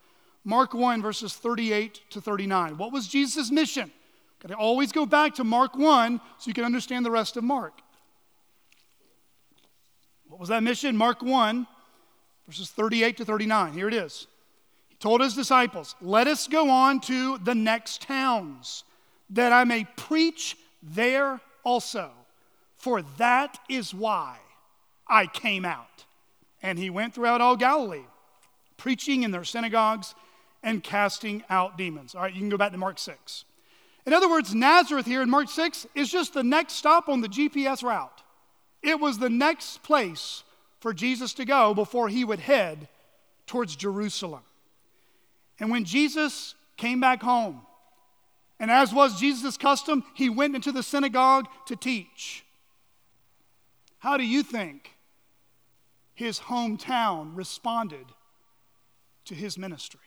[0.43, 2.77] Mark 1, verses 38 to 39.
[2.77, 3.91] What was Jesus' mission?
[4.39, 7.43] Got to always go back to Mark 1 so you can understand the rest of
[7.43, 7.73] Mark.
[10.41, 10.97] Was that mission?
[10.97, 11.67] Mark 1,
[12.47, 13.73] verses 38 to 39.
[13.73, 14.25] Here it is.
[14.89, 18.84] He told his disciples, Let us go on to the next towns
[19.30, 22.10] that I may preach there also.
[22.75, 24.39] For that is why
[25.08, 26.06] I came out.
[26.63, 28.08] And he went throughout all Galilee,
[28.77, 30.15] preaching in their synagogues
[30.63, 32.15] and casting out demons.
[32.15, 33.45] All right, you can go back to Mark 6.
[34.08, 37.30] In other words, Nazareth here in Mark 6 is just the next stop on the
[37.30, 38.20] GPS route.
[38.84, 40.44] It was the next place
[40.80, 42.88] for Jesus to go before he would head
[43.46, 44.41] towards Jerusalem.
[45.60, 47.62] And when Jesus came back home,
[48.60, 52.44] and as was Jesus' custom, he went into the synagogue to teach.
[54.00, 54.91] How do you think
[56.13, 58.06] his hometown responded
[59.26, 60.00] to his ministry?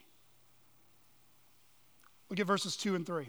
[2.31, 3.29] Look at verses 2 and 3.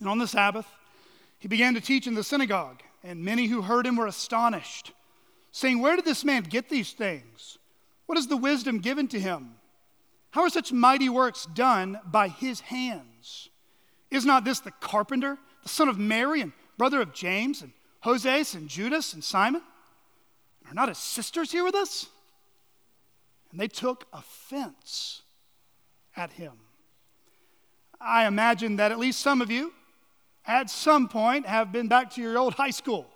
[0.00, 0.66] And on the Sabbath,
[1.38, 4.92] he began to teach in the synagogue, and many who heard him were astonished,
[5.52, 7.58] saying, Where did this man get these things?
[8.06, 9.54] What is the wisdom given to him?
[10.30, 13.48] How are such mighty works done by his hands?
[14.10, 17.72] Is not this the carpenter, the son of Mary, and brother of James, and
[18.04, 19.62] Joses, and Judas, and Simon?
[20.68, 22.06] Are not his sisters here with us?
[23.50, 25.22] And they took offense
[26.16, 26.52] at him.
[28.00, 29.72] I imagine that at least some of you,
[30.46, 33.06] at some point, have been back to your old high school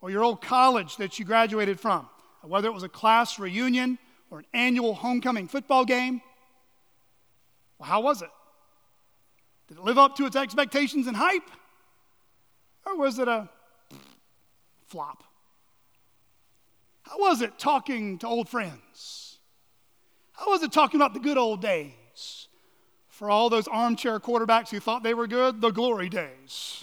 [0.00, 2.08] or your old college that you graduated from,
[2.42, 3.98] whether it was a class reunion
[4.30, 6.20] or an annual homecoming football game.
[7.78, 8.30] Well, how was it?
[9.68, 11.50] Did it live up to its expectations and hype?
[12.84, 13.48] Or was it a
[14.88, 15.24] flop?
[17.02, 19.38] How was it talking to old friends?
[20.32, 21.92] How was it talking about the good old days?
[23.14, 26.82] For all those armchair quarterbacks who thought they were good, the glory days.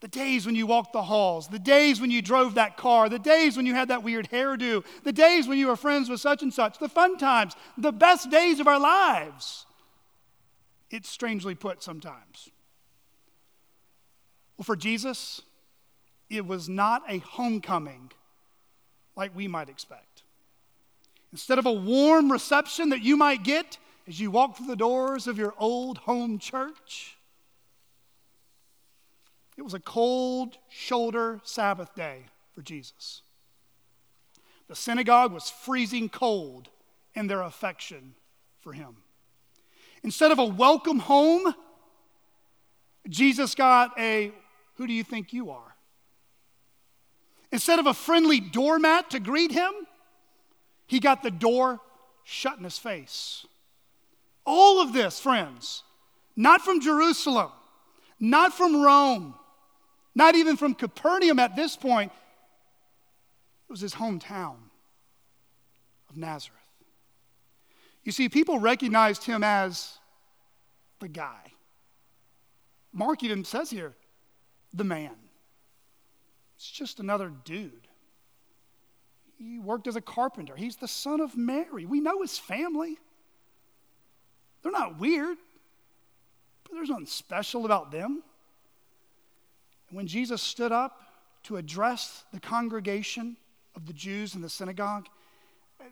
[0.00, 3.18] The days when you walked the halls, the days when you drove that car, the
[3.18, 6.42] days when you had that weird hairdo, the days when you were friends with such
[6.42, 9.66] and such, the fun times, the best days of our lives.
[10.90, 12.48] It's strangely put sometimes.
[14.56, 15.42] Well, for Jesus,
[16.30, 18.12] it was not a homecoming
[19.14, 20.22] like we might expect.
[21.32, 23.76] Instead of a warm reception that you might get
[24.10, 27.16] as you walk through the doors of your old home church,
[29.56, 33.22] it was a cold shoulder Sabbath day for Jesus.
[34.66, 36.70] The synagogue was freezing cold
[37.14, 38.14] in their affection
[38.58, 38.96] for him.
[40.02, 41.54] Instead of a welcome home,
[43.08, 44.32] Jesus got a
[44.74, 45.76] who do you think you are?
[47.52, 49.70] Instead of a friendly doormat to greet him,
[50.88, 51.78] he got the door
[52.24, 53.46] shut in his face.
[54.52, 55.84] All of this, friends,
[56.34, 57.52] not from Jerusalem,
[58.18, 59.36] not from Rome,
[60.12, 62.10] not even from Capernaum at this point.
[63.68, 64.56] It was his hometown
[66.08, 66.58] of Nazareth.
[68.02, 69.98] You see, people recognized him as
[70.98, 71.52] the guy.
[72.92, 73.94] Mark even says here,
[74.74, 75.14] the man.
[76.56, 77.86] It's just another dude.
[79.38, 80.56] He worked as a carpenter.
[80.56, 81.86] He's the son of Mary.
[81.86, 82.98] We know his family.
[84.62, 85.38] They're not weird,
[86.64, 88.22] but there's nothing special about them.
[89.88, 91.00] And when Jesus stood up
[91.44, 93.36] to address the congregation
[93.74, 95.06] of the Jews in the synagogue,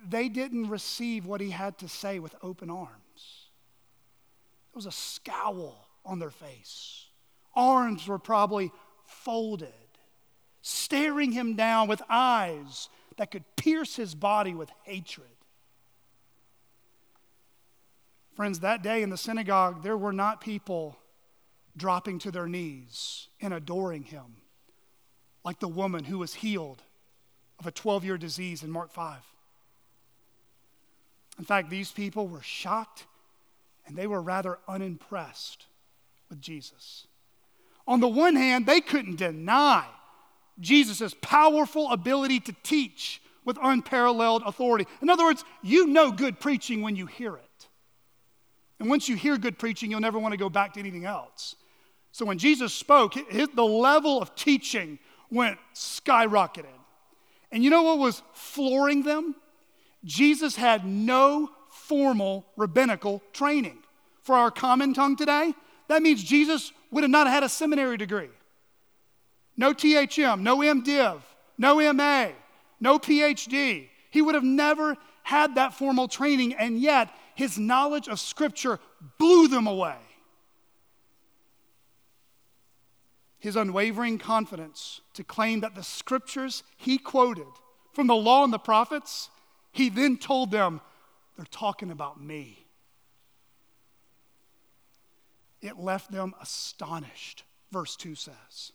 [0.09, 2.91] they didn't receive what he had to say with open arms.
[3.17, 7.07] There was a scowl on their face.
[7.55, 8.71] Arms were probably
[9.07, 9.73] folded,
[10.63, 15.27] staring him down with eyes that could pierce his body with hatred.
[18.39, 20.97] Friends, that day in the synagogue, there were not people
[21.77, 24.37] dropping to their knees and adoring him
[25.45, 26.81] like the woman who was healed
[27.59, 29.19] of a 12 year disease in Mark 5.
[31.41, 33.07] In fact, these people were shocked
[33.89, 35.67] and they were rather unimpressed
[36.31, 37.09] with Jesus.
[37.89, 39.85] On the one hand, they couldn't deny
[40.61, 44.87] Jesus' powerful ability to teach with unparalleled authority.
[45.03, 47.48] In other words, you know good preaching when you hear it.
[48.81, 51.57] And once you hear good preaching, you'll never want to go back to anything else.
[52.13, 54.99] So when Jesus spoke, the level of teaching
[55.31, 56.67] went skyrocketed.
[57.51, 59.35] And you know what was flooring them?
[60.05, 63.79] Jesus had no formal rabbinical training.
[64.23, 65.55] For our common tongue today,
[65.89, 68.29] that means Jesus would have not had a seminary degree.
[69.57, 71.21] No THM, no MDiv,
[71.57, 72.29] no MA,
[72.81, 73.89] no PhD.
[74.11, 78.81] He would have never had that formal training, and yet his knowledge of Scripture
[79.17, 79.95] blew them away.
[83.39, 87.47] His unwavering confidence to claim that the Scriptures he quoted
[87.93, 89.31] from the law and the prophets,
[89.71, 90.81] he then told them,
[91.37, 92.67] they're talking about me.
[95.63, 98.73] It left them astonished, verse 2 says.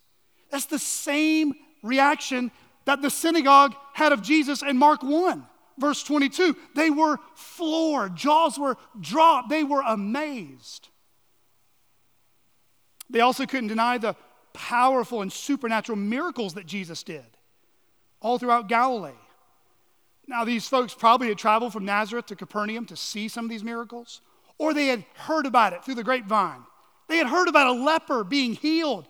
[0.52, 2.50] That's the same reaction
[2.86, 5.48] that the synagogue had of Jesus in Mark 1
[5.78, 6.56] verse 22.
[6.76, 10.90] They were floored, jaws were dropped, they were amazed.
[13.10, 14.16] They also couldn't deny the
[14.54, 17.26] powerful and supernatural miracles that Jesus did
[18.22, 19.12] all throughout Galilee.
[20.28, 23.64] Now, these folks probably had traveled from Nazareth to Capernaum to see some of these
[23.64, 24.22] miracles,
[24.58, 26.64] or they had heard about it through the grapevine.
[27.10, 29.08] They had heard about a leper being healed,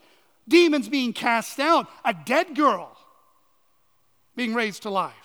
[0.48, 2.98] demons being cast out, a dead girl
[4.36, 5.23] being raised to life.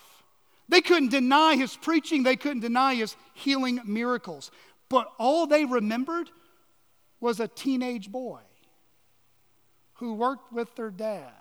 [0.68, 4.50] They couldn't deny his preaching, they couldn't deny his healing miracles.
[4.88, 6.30] But all they remembered
[7.20, 8.40] was a teenage boy
[9.94, 11.32] who worked with their dad,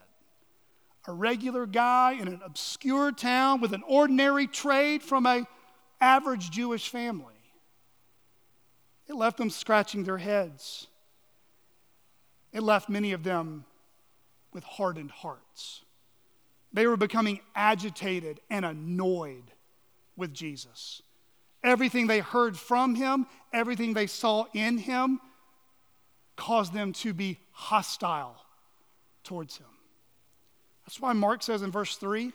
[1.08, 5.46] a regular guy in an obscure town with an ordinary trade from a
[6.02, 7.34] average Jewish family.
[9.08, 10.88] It left them scratching their heads.
[12.52, 13.66] It left many of them
[14.52, 15.84] with hardened hearts.
[16.74, 19.52] They were becoming agitated and annoyed
[20.16, 21.02] with Jesus.
[21.64, 25.20] Everything they heard from him, everything they saw in him,
[26.36, 28.36] caused them to be hostile
[29.24, 29.68] towards him.
[30.86, 32.32] That's why Mark says in verse 3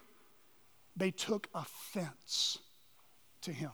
[0.96, 2.58] they took offense
[3.42, 3.70] to him.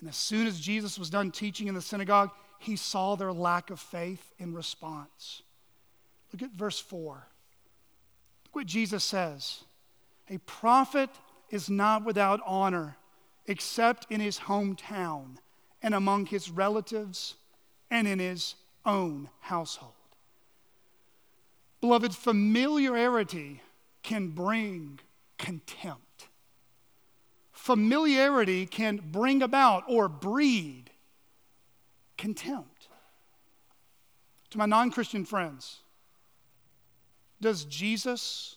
[0.00, 3.70] And as soon as Jesus was done teaching in the synagogue, he saw their lack
[3.70, 5.42] of faith in response.
[6.32, 7.26] Look at verse 4
[8.56, 9.64] what Jesus says
[10.30, 11.10] A prophet
[11.50, 12.96] is not without honor
[13.46, 15.36] except in his hometown
[15.82, 17.36] and among his relatives
[17.90, 19.92] and in his own household.
[21.80, 23.60] Beloved, familiarity
[24.02, 24.98] can bring
[25.38, 26.28] contempt.
[27.52, 30.90] Familiarity can bring about or breed
[32.16, 32.88] contempt.
[34.50, 35.80] To my non Christian friends,
[37.40, 38.56] does Jesus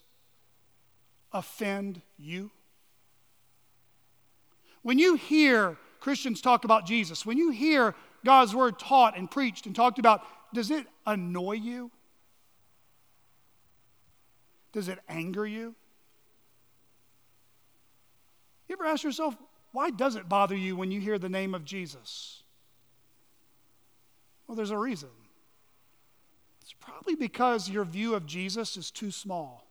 [1.31, 2.51] offend you?
[4.81, 7.93] When you hear Christians talk about Jesus, when you hear
[8.25, 10.23] God's word taught and preached and talked about,
[10.53, 11.91] does it annoy you?
[14.71, 15.75] Does it anger you?
[18.67, 19.35] You ever ask yourself,
[19.71, 22.43] why does it bother you when you hear the name of Jesus?
[24.47, 25.09] Well, there's a reason.
[26.89, 29.65] Probably because your view of Jesus is too small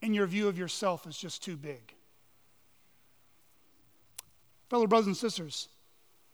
[0.00, 1.94] and your view of yourself is just too big.
[4.70, 5.68] Fellow brothers and sisters,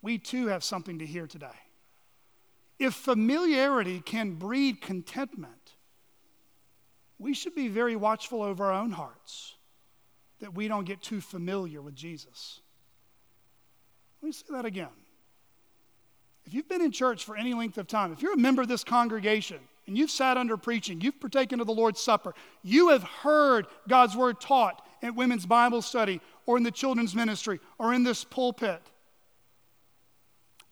[0.00, 1.46] we too have something to hear today.
[2.78, 5.74] If familiarity can breed contentment,
[7.18, 9.54] we should be very watchful over our own hearts
[10.40, 12.60] that we don't get too familiar with Jesus.
[14.20, 14.88] Let me say that again.
[16.46, 18.68] If you've been in church for any length of time, if you're a member of
[18.68, 23.02] this congregation and you've sat under preaching, you've partaken of the Lord's Supper, you have
[23.02, 28.04] heard God's word taught at women's Bible study or in the children's ministry or in
[28.04, 28.82] this pulpit,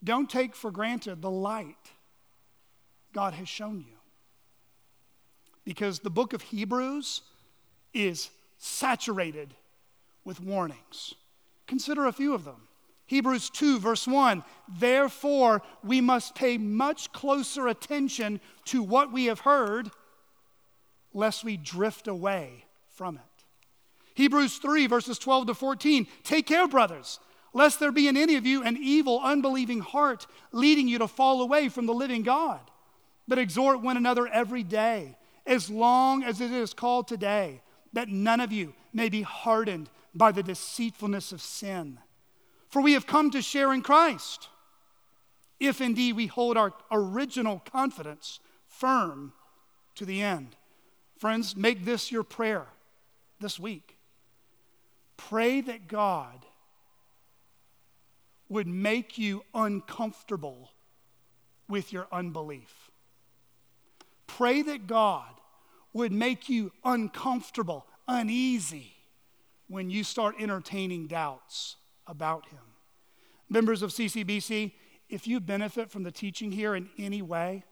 [0.04, 1.76] don't take for granted the light
[3.12, 3.96] God has shown you.
[5.64, 7.22] Because the book of Hebrews
[7.94, 9.54] is saturated
[10.24, 11.14] with warnings.
[11.66, 12.68] Consider a few of them.
[13.12, 14.42] Hebrews 2, verse 1
[14.78, 19.90] Therefore, we must pay much closer attention to what we have heard,
[21.12, 23.44] lest we drift away from it.
[24.14, 27.20] Hebrews 3, verses 12 to 14 Take care, brothers,
[27.52, 31.42] lest there be in any of you an evil, unbelieving heart leading you to fall
[31.42, 32.62] away from the living God.
[33.28, 37.60] But exhort one another every day, as long as it is called today,
[37.92, 41.98] that none of you may be hardened by the deceitfulness of sin.
[42.72, 44.48] For we have come to share in Christ,
[45.60, 49.34] if indeed we hold our original confidence firm
[49.96, 50.56] to the end.
[51.18, 52.64] Friends, make this your prayer
[53.40, 53.98] this week.
[55.18, 56.46] Pray that God
[58.48, 60.70] would make you uncomfortable
[61.68, 62.90] with your unbelief.
[64.26, 65.28] Pray that God
[65.92, 68.94] would make you uncomfortable, uneasy
[69.68, 71.76] when you start entertaining doubts
[72.06, 72.58] about Him.
[73.48, 74.72] Members of CCBC,
[75.08, 77.64] if you benefit from the teaching here in any way,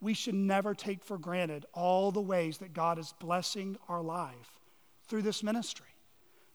[0.00, 4.60] we should never take for granted all the ways that God is blessing our life
[5.08, 5.86] through this ministry.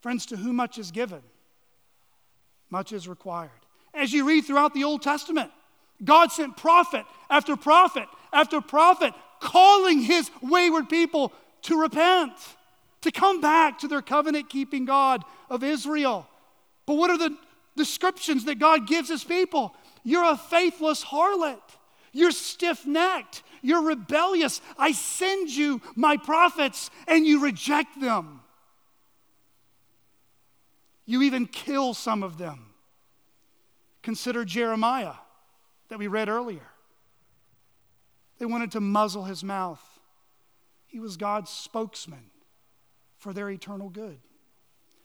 [0.01, 1.21] Friends, to whom much is given,
[2.69, 3.51] much is required.
[3.93, 5.51] As you read throughout the Old Testament,
[6.03, 11.31] God sent prophet after prophet after prophet calling his wayward people
[11.63, 12.33] to repent,
[13.01, 16.27] to come back to their covenant keeping God of Israel.
[16.85, 17.35] But what are the
[17.75, 19.75] descriptions that God gives his people?
[20.03, 21.61] You're a faithless harlot.
[22.11, 23.43] You're stiff necked.
[23.61, 24.61] You're rebellious.
[24.77, 28.41] I send you my prophets and you reject them.
[31.05, 32.67] You even kill some of them.
[34.03, 35.13] Consider Jeremiah
[35.89, 36.67] that we read earlier.
[38.37, 39.81] They wanted to muzzle his mouth.
[40.85, 42.31] He was God's spokesman
[43.17, 44.19] for their eternal good.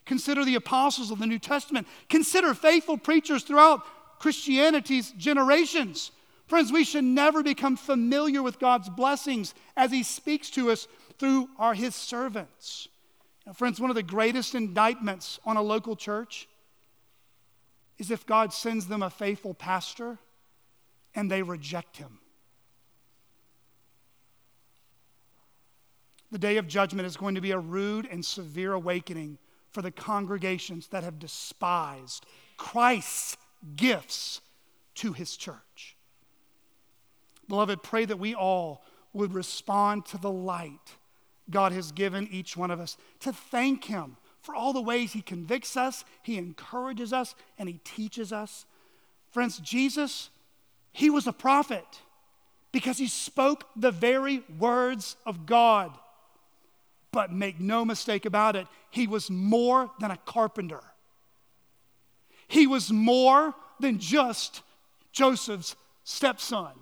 [0.09, 1.87] Consider the apostles of the New Testament.
[2.09, 3.83] Consider faithful preachers throughout
[4.19, 6.13] Christianity's generations.
[6.47, 10.89] Friends, we should never become familiar with God's blessings as He speaks to us
[11.19, 12.89] through our His servants.
[13.47, 16.49] Now, friends, one of the greatest indictments on a local church
[17.99, 20.19] is if God sends them a faithful pastor
[21.15, 22.19] and they reject him.
[26.31, 29.39] The day of judgment is going to be a rude and severe awakening
[29.79, 32.26] for the congregations that have despised
[32.57, 33.37] Christ's
[33.76, 34.41] gifts
[34.97, 35.97] to his church.
[37.49, 40.97] Beloved, pray that we all would respond to the light
[41.49, 45.22] God has given each one of us, to thank him for all the ways he
[45.22, 48.66] convicts us, he encourages us, and he teaches us.
[49.31, 50.31] Friends, Jesus,
[50.91, 52.01] he was a prophet
[52.72, 55.97] because he spoke the very words of God.
[57.19, 60.85] But make no mistake about it, he was more than a carpenter.
[62.47, 64.62] He was more than just
[65.11, 66.75] Joseph's stepson.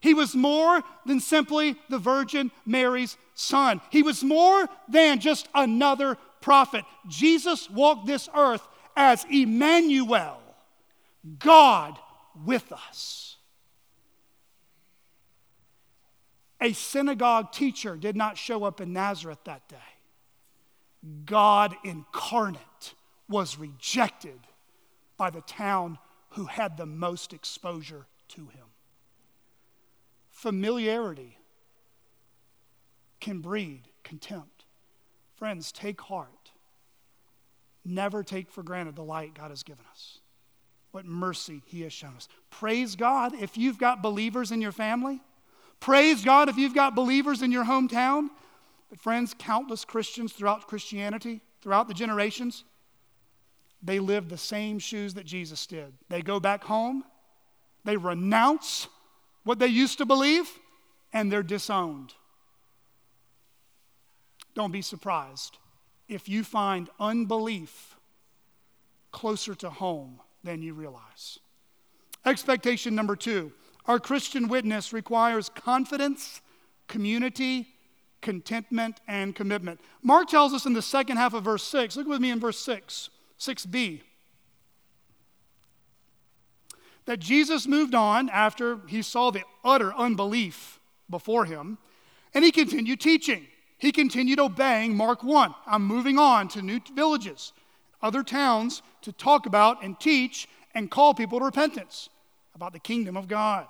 [0.00, 3.82] He was more than simply the Virgin Mary's son.
[3.90, 6.86] He was more than just another prophet.
[7.06, 10.40] Jesus walked this earth as Emmanuel,
[11.38, 11.98] God
[12.46, 13.29] with us.
[16.60, 19.76] A synagogue teacher did not show up in Nazareth that day.
[21.24, 22.94] God incarnate
[23.28, 24.40] was rejected
[25.16, 25.98] by the town
[26.30, 28.66] who had the most exposure to him.
[30.30, 31.38] Familiarity
[33.20, 34.64] can breed contempt.
[35.36, 36.50] Friends, take heart.
[37.84, 40.18] Never take for granted the light God has given us,
[40.90, 42.28] what mercy He has shown us.
[42.50, 45.20] Praise God if you've got believers in your family.
[45.80, 48.28] Praise God if you've got believers in your hometown.
[48.90, 52.64] But, friends, countless Christians throughout Christianity, throughout the generations,
[53.82, 55.92] they live the same shoes that Jesus did.
[56.08, 57.04] They go back home
[57.84, 58.88] They renounce
[59.44, 60.48] what they used to believe
[61.12, 62.14] and they're disowned.
[64.54, 65.58] Don't be surprised
[66.08, 67.96] if you find unbelief
[69.12, 71.38] closer to home than you realize.
[72.24, 73.52] Expectation number two
[73.86, 76.40] our Christian witness requires confidence,
[76.88, 77.68] community,
[78.20, 79.80] contentment, and commitment.
[80.02, 82.58] Mark tells us in the second half of verse 6, look with me in verse
[82.58, 84.02] 6, 6b,
[87.06, 90.78] that Jesus moved on after he saw the utter unbelief
[91.08, 91.78] before him,
[92.34, 93.46] and he continued teaching.
[93.78, 95.54] He continued obeying Mark 1.
[95.66, 97.54] I'm moving on to new villages,
[98.02, 102.10] other towns to talk about and teach and call people to repentance
[102.60, 103.66] about the kingdom of God.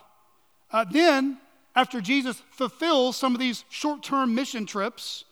[0.73, 1.39] Uh, then,
[1.77, 5.25] after Jesus fulfills some of these short term mission trips,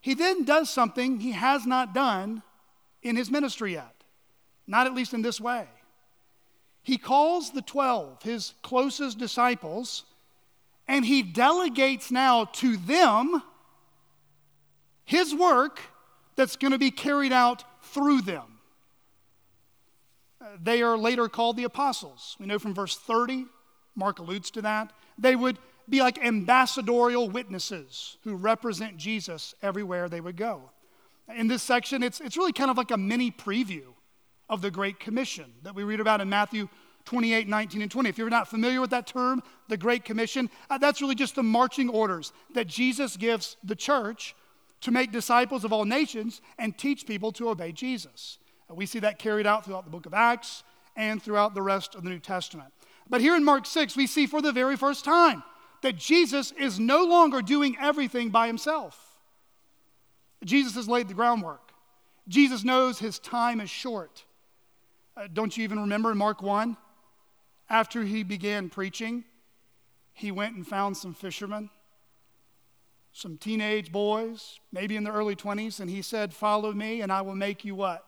[0.00, 2.42] he then does something he has not done
[3.02, 3.94] in his ministry yet,
[4.66, 5.66] not at least in this way.
[6.82, 10.04] He calls the 12, his closest disciples,
[10.88, 13.42] and he delegates now to them
[15.04, 15.78] his work
[16.36, 18.51] that's going to be carried out through them.
[20.60, 22.36] They are later called the apostles.
[22.38, 23.46] We know from verse 30,
[23.94, 24.92] Mark alludes to that.
[25.18, 30.70] They would be like ambassadorial witnesses who represent Jesus everywhere they would go.
[31.34, 33.84] In this section, it's, it's really kind of like a mini preview
[34.48, 36.68] of the Great Commission that we read about in Matthew
[37.04, 38.08] 28, 19, and 20.
[38.08, 41.42] If you're not familiar with that term, the Great Commission, uh, that's really just the
[41.42, 44.36] marching orders that Jesus gives the church
[44.82, 48.38] to make disciples of all nations and teach people to obey Jesus.
[48.74, 50.62] We see that carried out throughout the book of Acts
[50.96, 52.72] and throughout the rest of the New Testament.
[53.08, 55.42] But here in Mark 6, we see for the very first time
[55.82, 59.18] that Jesus is no longer doing everything by himself.
[60.44, 61.72] Jesus has laid the groundwork.
[62.28, 64.24] Jesus knows his time is short.
[65.16, 66.76] Uh, don't you even remember in Mark 1?
[67.68, 69.24] After he began preaching,
[70.12, 71.70] he went and found some fishermen,
[73.12, 77.22] some teenage boys, maybe in their early 20s, and he said, Follow me, and I
[77.22, 78.04] will make you what?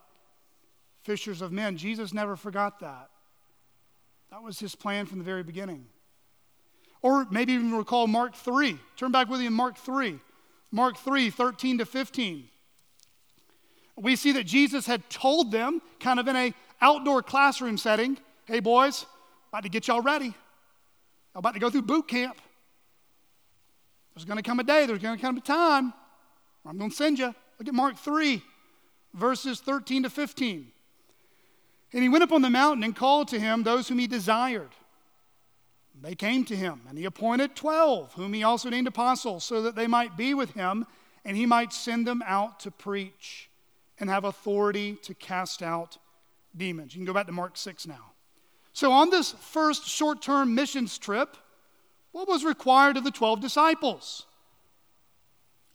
[1.05, 1.77] Fishers of men.
[1.77, 3.11] Jesus never forgot that.
[4.31, 5.87] That was his plan from the very beginning.
[7.03, 8.79] Or maybe even recall Mark 3.
[8.97, 10.19] Turn back with me in Mark 3.
[10.73, 12.49] Mark 3, 13 to 15.
[13.97, 18.61] We see that Jesus had told them, kind of in a outdoor classroom setting, hey
[18.61, 19.07] boys,
[19.51, 20.35] about to get y'all ready.
[21.35, 22.37] I'm about to go through boot camp.
[24.15, 25.93] There's going to come a day, there's going to come a time
[26.63, 27.35] where I'm going to send you.
[27.59, 28.43] Look at Mark 3,
[29.13, 30.73] verses 13 to 15.
[31.95, 34.71] And he went up on the mountain and called to him those whom he desired.
[36.03, 39.77] They came to him, and he appointed 12, whom he also named apostles, so that
[39.77, 40.87] they might be with him,
[41.25, 43.49] and he might send them out to preach
[44.01, 45.97] and have authority to cast out
[46.57, 46.95] demons.
[46.95, 48.13] You can go back to Mark 6 now.
[48.73, 51.37] So, on this first short term missions trip,
[52.11, 54.27] what was required of the 12 disciples?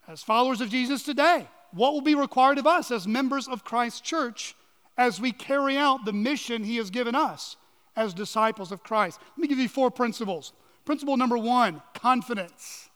[0.05, 4.01] As followers of Jesus today, what will be required of us as members of Christ's
[4.01, 4.53] church
[4.99, 7.55] as we carry out the mission he has given us
[7.95, 9.17] as disciples of Christ?
[9.31, 10.51] Let me give you four principles.
[10.83, 12.89] Principle number one confidence.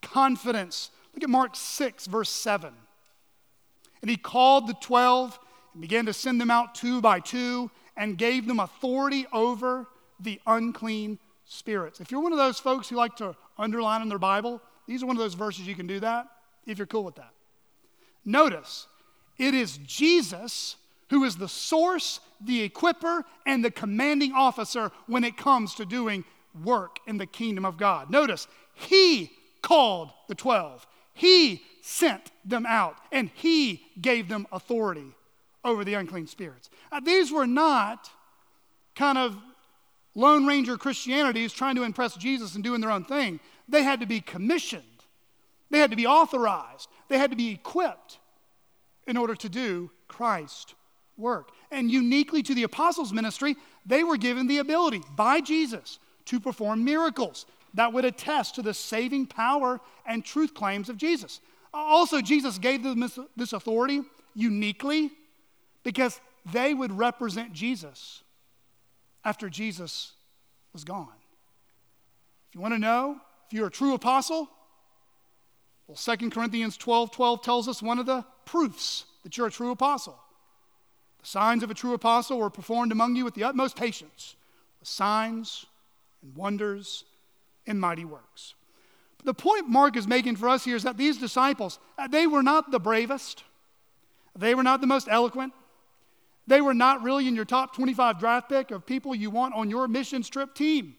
[0.00, 0.90] Confidence.
[1.14, 2.72] Look at Mark 6, verse 7.
[4.00, 5.38] And he called the 12
[5.74, 9.86] and began to send them out two by two and gave them authority over
[10.20, 12.00] the unclean spirits.
[12.00, 15.06] If you're one of those folks who like to underline in their Bible, these are
[15.06, 16.28] one of those verses you can do that
[16.66, 17.34] if you're cool with that.
[18.24, 18.86] Notice,
[19.36, 20.76] it is Jesus
[21.10, 26.24] who is the source, the equiper, and the commanding officer when it comes to doing
[26.64, 28.10] work in the kingdom of God.
[28.10, 35.14] Notice, he called the 12, he sent them out, and he gave them authority
[35.64, 36.70] over the unclean spirits.
[36.90, 38.10] Uh, these were not
[38.94, 39.36] kind of
[40.14, 43.40] Lone Ranger Christianities trying to impress Jesus and doing their own thing.
[43.68, 44.84] They had to be commissioned,
[45.70, 48.18] they had to be authorized, they had to be equipped
[49.08, 50.74] in order to do Christ
[51.20, 51.50] work.
[51.70, 53.56] And uniquely to the apostles' ministry,
[53.86, 58.74] they were given the ability by Jesus to perform miracles that would attest to the
[58.74, 61.40] saving power and truth claims of Jesus.
[61.72, 64.02] Also, Jesus gave them this authority
[64.34, 65.10] uniquely
[65.84, 66.20] because
[66.52, 68.22] they would represent Jesus
[69.24, 70.12] after Jesus
[70.72, 71.08] was gone.
[72.48, 74.48] If you want to know if you're a true apostle,
[75.86, 79.70] well, 2 Corinthians 12 12 tells us one of the proofs that you're a true
[79.70, 80.18] apostle.
[81.22, 84.36] The signs of a true apostle were performed among you with the utmost patience,
[84.78, 85.66] with signs
[86.22, 87.04] and wonders
[87.66, 88.54] and mighty works.
[89.18, 92.26] But the point Mark is making for us here is that these disciples, uh, they
[92.26, 93.44] were not the bravest,
[94.38, 95.52] they were not the most eloquent,
[96.46, 99.70] They were not really in your top 25 draft pick of people you want on
[99.70, 100.96] your mission trip team.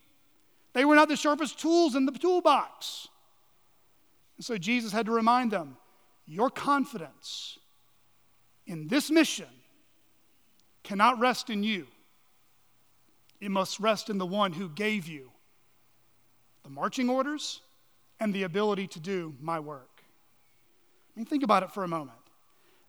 [0.72, 3.10] They were not the sharpest tools in the toolbox.
[4.38, 5.76] And so Jesus had to remind them
[6.26, 7.60] your confidence
[8.66, 9.50] in this mission
[10.92, 11.88] cannot rest in you,
[13.40, 15.32] it must rest in the one who gave you
[16.64, 17.62] the marching orders
[18.20, 20.02] and the ability to do my work.
[20.04, 22.20] I mean, think about it for a moment.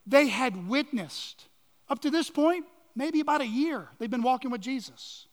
[0.05, 1.45] They had witnessed,
[1.87, 5.27] up to this point, maybe about a year, they've been walking with Jesus.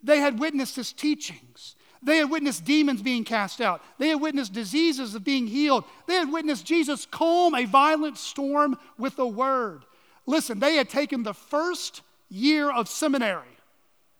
[0.00, 1.74] They had witnessed his teachings.
[2.00, 3.82] They had witnessed demons being cast out.
[3.98, 5.82] They had witnessed diseases of being healed.
[6.06, 9.84] They had witnessed Jesus calm a violent storm with a word.
[10.28, 13.56] Listen, they had taken the first year of seminary,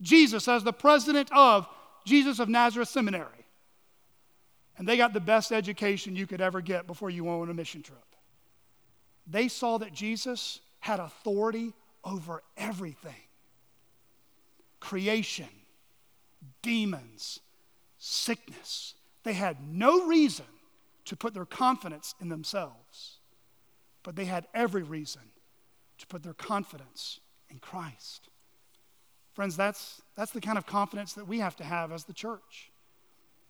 [0.00, 1.68] Jesus as the president of
[2.06, 3.44] Jesus of Nazareth Seminary.
[4.78, 7.54] And they got the best education you could ever get before you went on a
[7.54, 7.98] mission trip.
[9.26, 13.12] They saw that Jesus had authority over everything
[14.80, 15.50] creation,
[16.62, 17.40] demons,
[17.98, 18.94] sickness.
[19.24, 20.46] They had no reason
[21.04, 23.18] to put their confidence in themselves,
[24.02, 25.20] but they had every reason
[26.08, 28.28] put their confidence in Christ.
[29.32, 32.70] Friends, that's, that's the kind of confidence that we have to have as the church.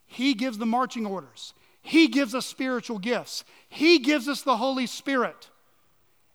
[0.07, 4.87] He gives the marching orders, He gives us spiritual gifts, He gives us the Holy
[4.87, 5.51] Spirit.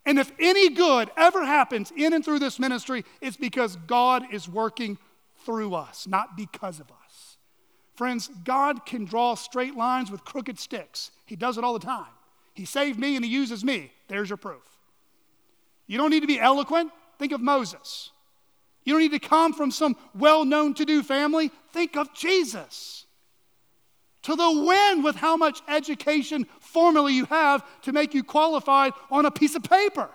[0.06, 4.50] And if any good ever happens in and through this ministry, it's because God is
[4.50, 4.98] working
[5.46, 7.38] through us, not because of us.
[7.96, 11.12] Friends, God can draw straight lines with crooked sticks.
[11.26, 12.12] He does it all the time.
[12.54, 13.92] He saved me and He uses me.
[14.08, 14.73] There's your proof.
[15.88, 16.92] You don't need to be eloquent.
[17.20, 18.12] Think of Moses.
[18.84, 21.52] You don't need to come from some well known to do family.
[21.72, 23.06] Think of Jesus.
[24.24, 29.26] To the wind with how much education formally you have to make you qualified on
[29.26, 30.10] a piece of paper.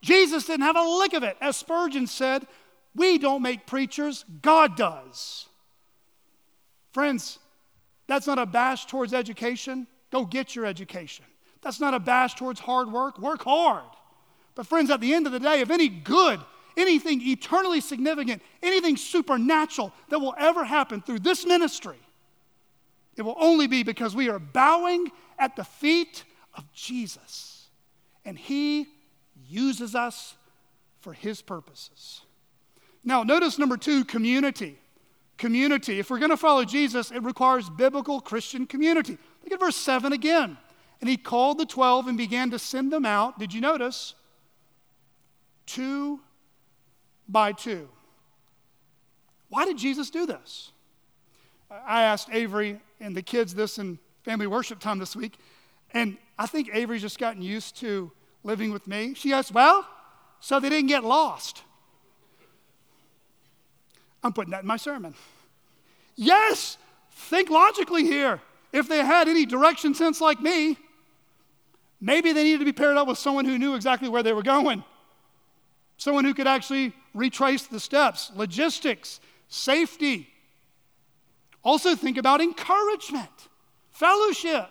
[0.00, 1.36] Jesus didn't have a lick of it.
[1.40, 2.46] As Spurgeon said,
[2.94, 5.46] we don't make preachers, God does.
[6.92, 7.38] Friends,
[8.08, 9.86] that's not a bash towards education.
[10.10, 11.24] Go get your education.
[11.62, 13.18] That's not a bash towards hard work.
[13.18, 13.84] Work hard.
[14.54, 16.40] But, friends, at the end of the day, if any good,
[16.76, 21.98] anything eternally significant, anything supernatural that will ever happen through this ministry,
[23.16, 26.24] it will only be because we are bowing at the feet
[26.54, 27.68] of Jesus.
[28.24, 28.86] And He
[29.48, 30.34] uses us
[31.00, 32.22] for His purposes.
[33.04, 34.78] Now, notice number two community
[35.42, 35.98] community.
[35.98, 39.18] If we're going to follow Jesus, it requires biblical Christian community.
[39.42, 40.56] Look at verse 7 again.
[41.00, 43.40] And he called the 12 and began to send them out.
[43.40, 44.14] Did you notice?
[45.66, 46.20] Two
[47.28, 47.88] by two.
[49.48, 50.72] Why did Jesus do this?
[51.70, 55.38] I asked Avery and the kids this in family worship time this week,
[55.92, 58.10] and I think Avery's just gotten used to
[58.44, 59.14] living with me.
[59.14, 59.86] She goes, Well,
[60.40, 61.62] so they didn't get lost.
[64.22, 65.14] I'm putting that in my sermon.
[66.14, 66.78] Yes,
[67.10, 68.40] think logically here.
[68.72, 70.78] If they had any direction sense like me,
[72.00, 74.42] maybe they needed to be paired up with someone who knew exactly where they were
[74.42, 74.84] going,
[75.96, 80.28] someone who could actually retrace the steps, logistics, safety.
[81.62, 83.48] Also, think about encouragement,
[83.90, 84.68] fellowship.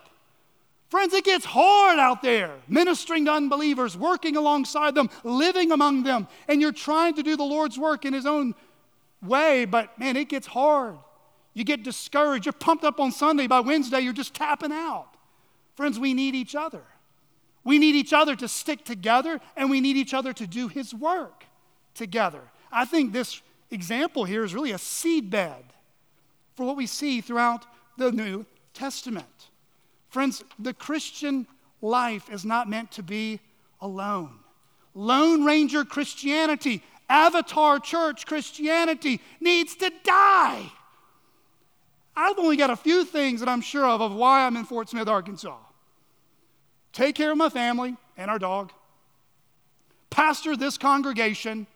[0.89, 6.27] Friends, it gets hard out there ministering to unbelievers, working alongside them, living among them,
[6.49, 8.53] and you're trying to do the Lord's work in His own
[9.21, 10.97] way, but man, it gets hard.
[11.53, 12.45] You get discouraged.
[12.45, 13.47] You're pumped up on Sunday.
[13.47, 15.07] By Wednesday, you're just tapping out.
[15.75, 16.83] Friends, we need each other.
[17.63, 20.93] We need each other to stick together, and we need each other to do His
[20.93, 21.45] work
[21.93, 22.41] together.
[22.71, 25.63] I think this example here is really a seedbed
[26.55, 27.65] for what we see throughout
[27.97, 29.49] the New Testament.
[30.09, 31.47] Friends, the Christian
[31.81, 33.39] life is not meant to be
[33.79, 34.39] alone.
[34.93, 40.71] Lone Ranger Christianity avatar church Christianity needs to die.
[42.15, 44.89] I've only got a few things that I'm sure of of why I'm in Fort
[44.89, 45.57] Smith, Arkansas.
[46.93, 48.71] Take care of my family and our dog,
[50.09, 51.67] pastor this congregation,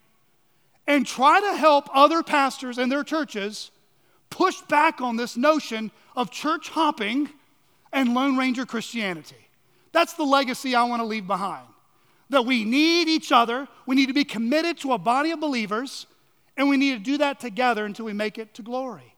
[0.87, 3.71] and try to help other pastors and their churches
[4.29, 7.29] push back on this notion of church hopping
[7.93, 9.35] and Lone Ranger Christianity.
[9.93, 11.65] That's the legacy I want to leave behind
[12.29, 16.07] that we need each other, we need to be committed to a body of believers,
[16.57, 19.14] and we need to do that together until we make it to glory.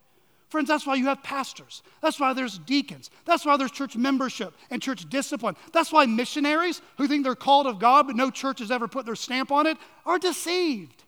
[0.50, 1.84] Friends, that's why you have pastors.
[2.02, 3.10] That's why there's deacons.
[3.26, 5.58] That's why there's church membership and church discipline.
[5.74, 9.06] That's why missionaries who think they're called of God but no church has ever put
[9.06, 11.04] their stamp on it are deceived.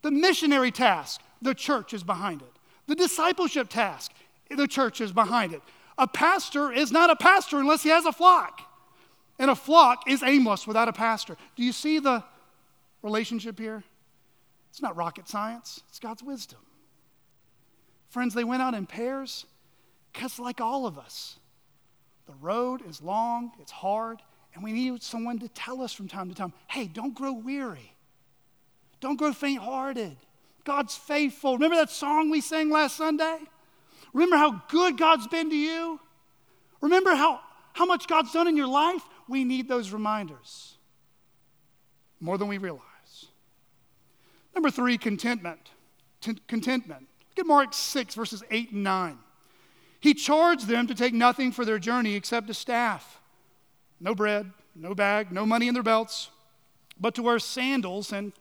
[0.00, 2.52] The missionary task, the church is behind it.
[2.86, 4.12] The discipleship task,
[4.50, 5.60] the church is behind it.
[5.98, 8.62] A pastor is not a pastor unless he has a flock.
[9.38, 11.36] And a flock is aimless without a pastor.
[11.56, 12.24] Do you see the
[13.02, 13.84] relationship here?
[14.70, 16.58] It's not rocket science, it's God's wisdom.
[18.14, 19.44] Friends, they went out in pairs
[20.12, 21.36] because, like all of us,
[22.26, 24.22] the road is long, it's hard,
[24.54, 27.92] and we need someone to tell us from time to time hey, don't grow weary,
[29.00, 30.16] don't grow faint hearted.
[30.62, 31.54] God's faithful.
[31.54, 33.38] Remember that song we sang last Sunday?
[34.12, 35.98] Remember how good God's been to you?
[36.80, 37.40] Remember how,
[37.72, 39.02] how much God's done in your life?
[39.28, 40.76] We need those reminders
[42.20, 43.26] more than we realize.
[44.54, 45.70] Number three, contentment.
[46.20, 47.08] T- contentment.
[47.34, 49.18] Look at Mark 6, verses 8 and 9.
[49.98, 53.20] He charged them to take nothing for their journey except a staff
[54.00, 56.28] no bread, no bag, no money in their belts,
[57.00, 58.32] but to wear sandals and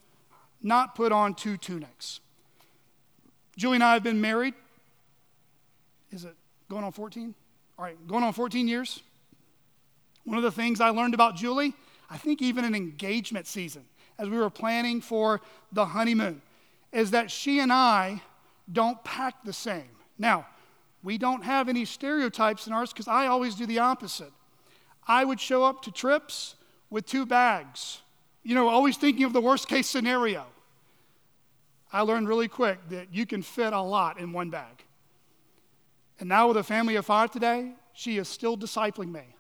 [0.62, 2.20] not put on two tunics.
[3.56, 4.56] Julie and I have been married.
[6.12, 6.36] Is it
[6.70, 7.34] going on 14?
[7.78, 9.02] All right, going on 14 years.
[10.26, 11.74] One of the things I learned about Julie,
[12.10, 13.86] I think even in engagement season,
[14.18, 15.40] as we were planning for
[15.72, 16.42] the honeymoon,
[16.92, 18.22] is that she and I
[18.72, 19.90] don't pack the same.
[20.18, 20.48] Now,
[21.04, 24.32] we don't have any stereotypes in ours because I always do the opposite.
[25.08, 26.56] I would show up to trips
[26.90, 28.00] with two bags,
[28.44, 30.46] you know, always thinking of the worst case scenario.
[31.92, 34.84] I learned really quick that you can fit a lot in one bag.
[36.20, 39.36] And now, with a family of five today, she is still discipling me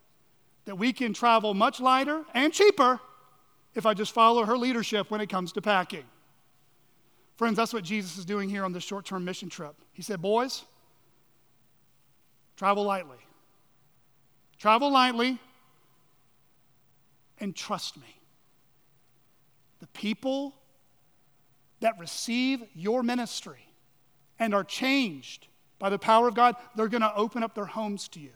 [0.65, 2.99] that we can travel much lighter and cheaper
[3.74, 6.05] if I just follow her leadership when it comes to packing.
[7.43, 9.75] Friends, that's what Jesus is doing here on this short term mission trip.
[9.91, 10.63] He said, Boys,
[12.55, 13.17] travel lightly.
[14.57, 15.37] Travel lightly
[17.41, 18.21] and trust me.
[19.81, 20.55] The people
[21.81, 23.67] that receive your ministry
[24.39, 25.47] and are changed
[25.79, 28.31] by the power of God, they're going to open up their homes to you.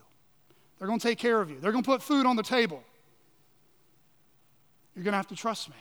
[0.80, 1.62] They're going to take care of you.
[1.62, 2.84] They're going to put food on the table.
[4.96, 5.78] You're going to have to trust me.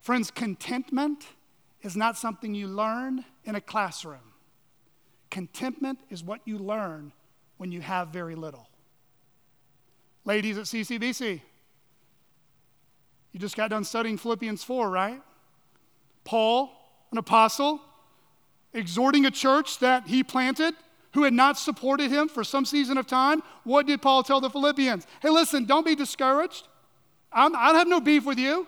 [0.00, 1.28] Friends, contentment
[1.84, 4.32] is not something you learn in a classroom.
[5.30, 7.12] Contentment is what you learn
[7.58, 8.68] when you have very little.
[10.24, 11.42] Ladies at CCBC,
[13.32, 15.20] you just got done studying Philippians 4, right?
[16.24, 16.72] Paul,
[17.12, 17.80] an apostle,
[18.72, 20.74] exhorting a church that he planted
[21.12, 24.50] who had not supported him for some season of time, what did Paul tell the
[24.50, 25.06] Philippians?
[25.20, 26.66] Hey, listen, don't be discouraged.
[27.30, 28.66] I'm, I have no beef with you.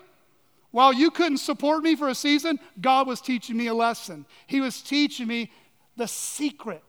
[0.71, 4.25] While you couldn't support me for a season, God was teaching me a lesson.
[4.47, 5.51] He was teaching me
[5.95, 6.83] the secret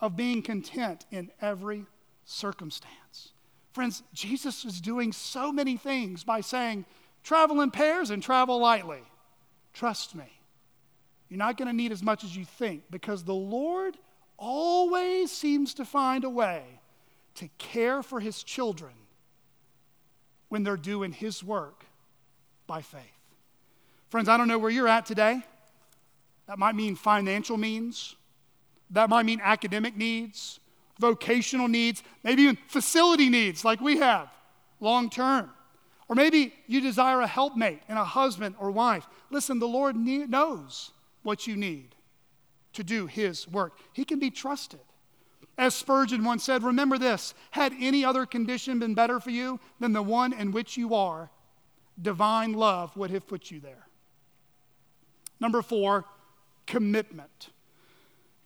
[0.00, 1.84] of being content in every
[2.24, 3.32] circumstance.
[3.72, 6.84] Friends, Jesus is doing so many things by saying,
[7.22, 9.02] travel in pairs and travel lightly.
[9.72, 10.32] Trust me.
[11.28, 13.96] You're not going to need as much as you think because the Lord
[14.38, 16.62] always seems to find a way
[17.34, 18.92] to care for his children
[20.48, 21.85] when they're doing his work
[22.66, 23.02] by faith.
[24.08, 25.42] Friends, I don't know where you're at today.
[26.46, 28.14] That might mean financial means,
[28.90, 30.60] that might mean academic needs,
[31.00, 34.28] vocational needs, maybe even facility needs like we have
[34.80, 35.50] long term.
[36.08, 39.06] Or maybe you desire a helpmate and a husband or wife.
[39.30, 40.92] Listen, the Lord knows
[41.24, 41.96] what you need
[42.74, 43.72] to do his work.
[43.92, 44.80] He can be trusted.
[45.58, 49.92] As Spurgeon once said, remember this had any other condition been better for you than
[49.92, 51.30] the one in which you are,
[52.00, 53.86] divine love would have put you there.
[55.40, 56.04] Number four,
[56.66, 57.50] commitment.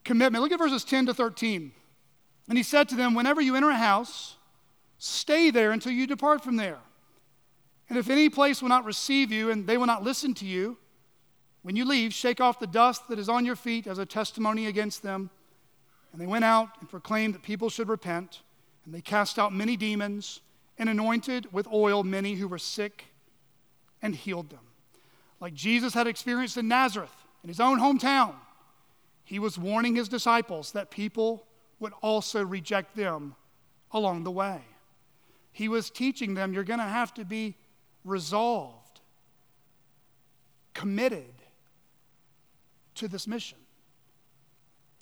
[0.04, 0.42] Commitment.
[0.42, 1.72] Look at verses 10 to 13.
[2.48, 4.36] And he said to them, Whenever you enter a house,
[4.98, 6.78] stay there until you depart from there.
[7.88, 10.78] And if any place will not receive you and they will not listen to you,
[11.62, 14.66] when you leave, shake off the dust that is on your feet as a testimony
[14.66, 15.30] against them.
[16.12, 18.42] And they went out and proclaimed that people should repent.
[18.84, 20.40] And they cast out many demons
[20.78, 23.09] and anointed with oil many who were sick
[24.02, 24.60] and healed them.
[25.40, 28.34] Like Jesus had experienced in Nazareth, in his own hometown,
[29.24, 31.46] he was warning his disciples that people
[31.78, 33.34] would also reject them
[33.92, 34.60] along the way.
[35.52, 37.56] He was teaching them you're going to have to be
[38.04, 39.00] resolved,
[40.74, 41.32] committed,
[42.96, 43.58] to this mission.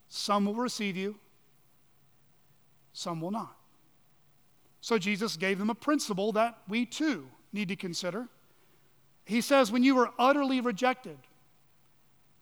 [0.09, 1.17] Some will receive you,
[2.93, 3.57] some will not.
[4.81, 8.29] So Jesus gave them a principle that we too need to consider.
[9.29, 11.19] He says, when you are utterly rejected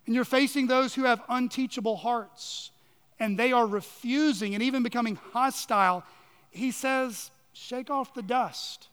[0.06, 2.70] and you're facing those who have unteachable hearts
[3.18, 6.04] and they are refusing and even becoming hostile,
[6.50, 8.86] he says, shake off the dust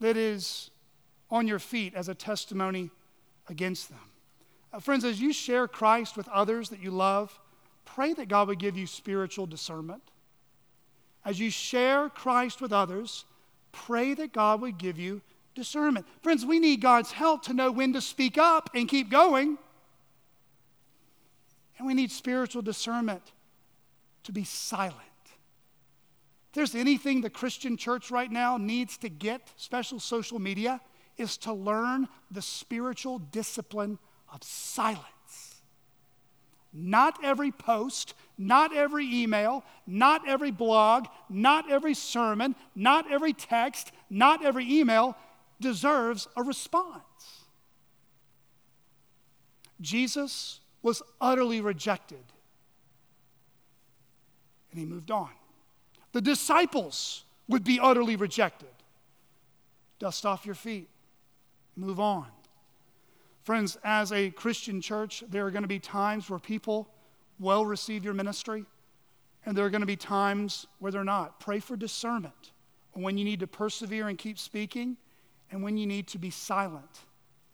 [0.00, 0.70] that is
[1.30, 2.90] on your feet as a testimony
[3.48, 4.00] against them.
[4.72, 7.38] Uh, friends, as you share Christ with others that you love,
[7.84, 10.02] pray that God would give you spiritual discernment.
[11.24, 13.26] As you share Christ with others,
[13.70, 15.22] pray that God would give you
[15.56, 16.06] discernment.
[16.22, 19.58] Friends, we need God's help to know when to speak up and keep going.
[21.78, 23.22] And we need spiritual discernment
[24.24, 25.00] to be silent.
[26.48, 30.80] If there's anything the Christian church right now needs to get, special social media,
[31.16, 33.98] is to learn the spiritual discipline
[34.32, 35.02] of silence.
[36.72, 43.92] Not every post, not every email, not every blog, not every sermon, not every text,
[44.10, 45.16] not every email
[45.60, 47.02] deserves a response.
[49.80, 52.24] Jesus was utterly rejected,
[54.70, 55.30] and he moved on.
[56.12, 58.68] The disciples would be utterly rejected.
[59.98, 60.88] Dust off your feet,
[61.76, 62.26] move on.
[63.44, 66.88] Friends, as a Christian church, there are going to be times where people
[67.38, 68.64] will receive your ministry,
[69.44, 71.38] and there are going to be times where they're not.
[71.38, 72.52] Pray for discernment
[72.92, 74.96] when you need to persevere and keep speaking,
[75.50, 77.00] and when you need to be silent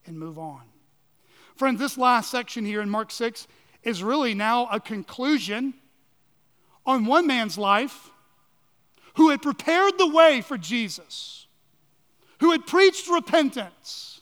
[0.07, 0.63] and move on.
[1.57, 3.47] Friends, this last section here in Mark 6
[3.83, 5.75] is really now a conclusion
[6.87, 8.11] on one man's life
[9.15, 11.47] who had prepared the way for Jesus,
[12.41, 14.13] who had preached repentance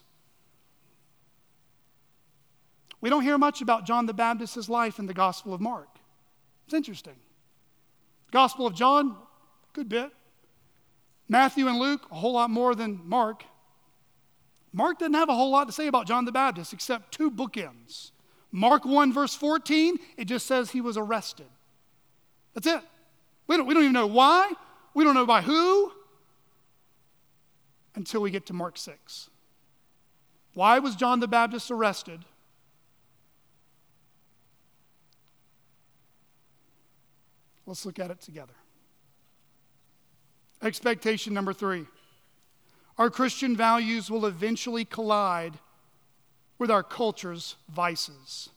[3.01, 5.89] We don't hear much about John the Baptist's life in the Gospel of Mark.
[6.65, 7.15] It's interesting.
[8.31, 9.17] Gospel of John,
[9.73, 10.11] good bit.
[11.27, 13.43] Matthew and Luke, a whole lot more than Mark.
[14.73, 18.11] Mark didn't have a whole lot to say about John the Baptist except two bookends.
[18.51, 21.47] Mark 1, verse 14, it just says he was arrested.
[22.53, 22.81] That's it.
[23.47, 24.51] We don't, we don't even know why.
[24.93, 25.91] We don't know by who
[27.95, 29.29] until we get to Mark 6.
[30.53, 32.25] Why was John the Baptist arrested?
[37.65, 38.53] Let's look at it together.
[40.61, 41.85] Expectation number three
[43.01, 45.57] our Christian values will eventually collide
[46.59, 48.49] with our culture's vices.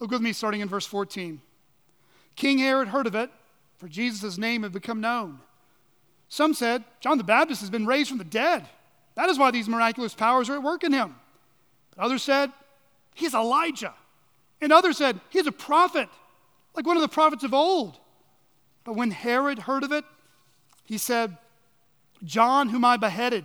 [0.00, 1.42] Look with me starting in verse 14.
[2.34, 3.28] King Herod heard of it,
[3.76, 5.40] for Jesus' name had become known.
[6.30, 8.64] Some said, John the Baptist has been raised from the dead.
[9.14, 11.14] That is why these miraculous powers are at work in him.
[11.94, 12.50] But others said,
[13.14, 13.92] He's Elijah.
[14.62, 16.08] And others said, He's a prophet,
[16.74, 17.98] like one of the prophets of old.
[18.84, 20.06] But when Herod heard of it,
[20.86, 21.36] he said,
[22.24, 23.44] John, whom I beheaded,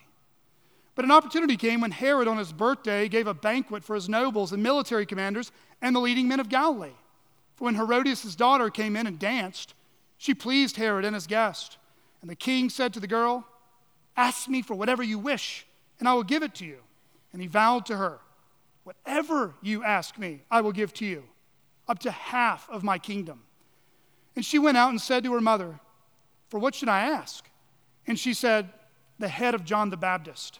[0.95, 4.51] But an opportunity came when Herod, on his birthday, gave a banquet for his nobles
[4.51, 6.95] and military commanders and the leading men of Galilee.
[7.55, 9.73] For when Herodias' daughter came in and danced,
[10.17, 11.77] she pleased Herod and his guest.
[12.21, 13.47] And the king said to the girl,
[14.17, 15.65] Ask me for whatever you wish,
[15.99, 16.79] and I will give it to you.
[17.33, 18.19] And he vowed to her,
[18.83, 21.23] Whatever you ask me, I will give to you,
[21.87, 23.43] up to half of my kingdom.
[24.35, 25.79] And she went out and said to her mother,
[26.49, 27.47] For what should I ask?
[28.07, 28.69] And she said,
[29.19, 30.59] The head of John the Baptist.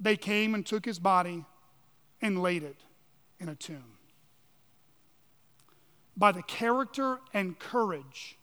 [0.00, 1.44] they came and took his body
[2.22, 2.82] and laid it
[3.38, 3.98] in a tomb.
[6.16, 8.38] By the character and courage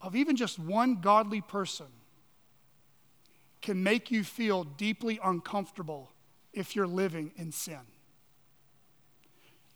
[0.00, 1.86] of even just one godly person
[3.60, 6.12] can make you feel deeply uncomfortable
[6.52, 7.80] if you're living in sin.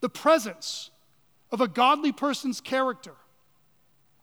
[0.01, 0.91] The presence
[1.51, 3.15] of a godly person's character,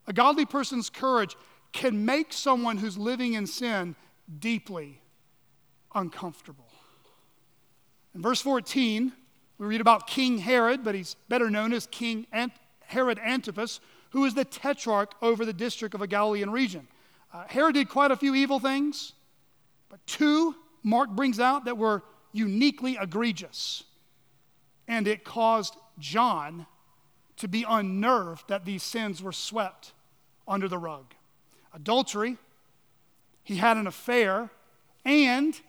[0.07, 1.35] a godly person's courage,
[1.73, 3.95] can make someone who's living in sin
[4.39, 5.01] deeply
[5.93, 6.65] uncomfortable.
[8.13, 9.11] In verse 14,
[9.57, 13.79] we read about King Herod, but he's better known as King Ant- Herod Antipas,
[14.11, 16.87] who is the tetrarch over the district of a Galilean region.
[17.33, 19.13] Uh, Herod did quite a few evil things,
[19.89, 23.83] but two Mark brings out that were uniquely egregious.
[24.87, 26.65] And it caused John
[27.37, 29.93] to be unnerved that these sins were swept
[30.47, 31.13] under the rug.
[31.73, 32.37] Adultery,
[33.43, 34.49] he had an affair,
[35.03, 35.59] and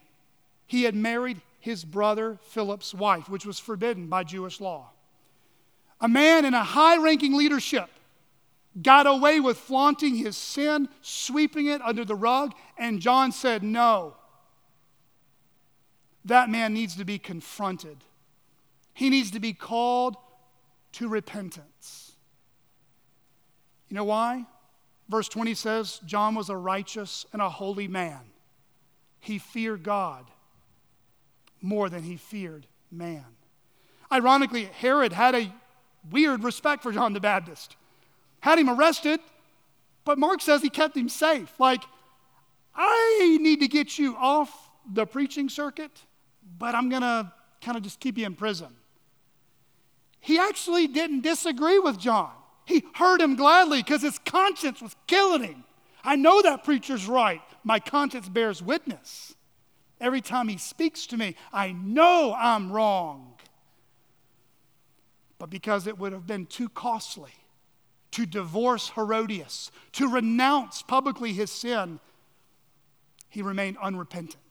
[0.68, 4.90] he had married his brother Philip's wife, which was forbidden by Jewish law.
[6.00, 7.88] A man in a high ranking leadership
[8.80, 14.14] got away with flaunting his sin, sweeping it under the rug, and John said, No.
[16.24, 18.04] That man needs to be confronted.
[18.92, 20.16] He needs to be called
[20.92, 22.12] to repentance.
[23.88, 24.44] You know why?
[25.08, 28.20] Verse 20 says John was a righteous and a holy man.
[29.18, 30.26] He feared God
[31.60, 33.24] more than he feared man.
[34.10, 35.52] Ironically, Herod had a
[36.10, 37.76] weird respect for John the Baptist,
[38.40, 39.20] had him arrested,
[40.04, 41.52] but Mark says he kept him safe.
[41.58, 41.82] Like,
[42.74, 45.90] I need to get you off the preaching circuit,
[46.58, 48.68] but I'm going to kind of just keep you in prison.
[50.20, 52.30] He actually didn't disagree with John.
[52.64, 55.64] He heard him gladly because his conscience was killing him.
[56.04, 57.42] I know that preacher's right.
[57.64, 59.34] My conscience bears witness.
[60.00, 63.34] Every time he speaks to me, I know I'm wrong.
[65.38, 67.32] But because it would have been too costly
[68.12, 72.00] to divorce Herodias, to renounce publicly his sin,
[73.28, 74.42] he remained unrepentant.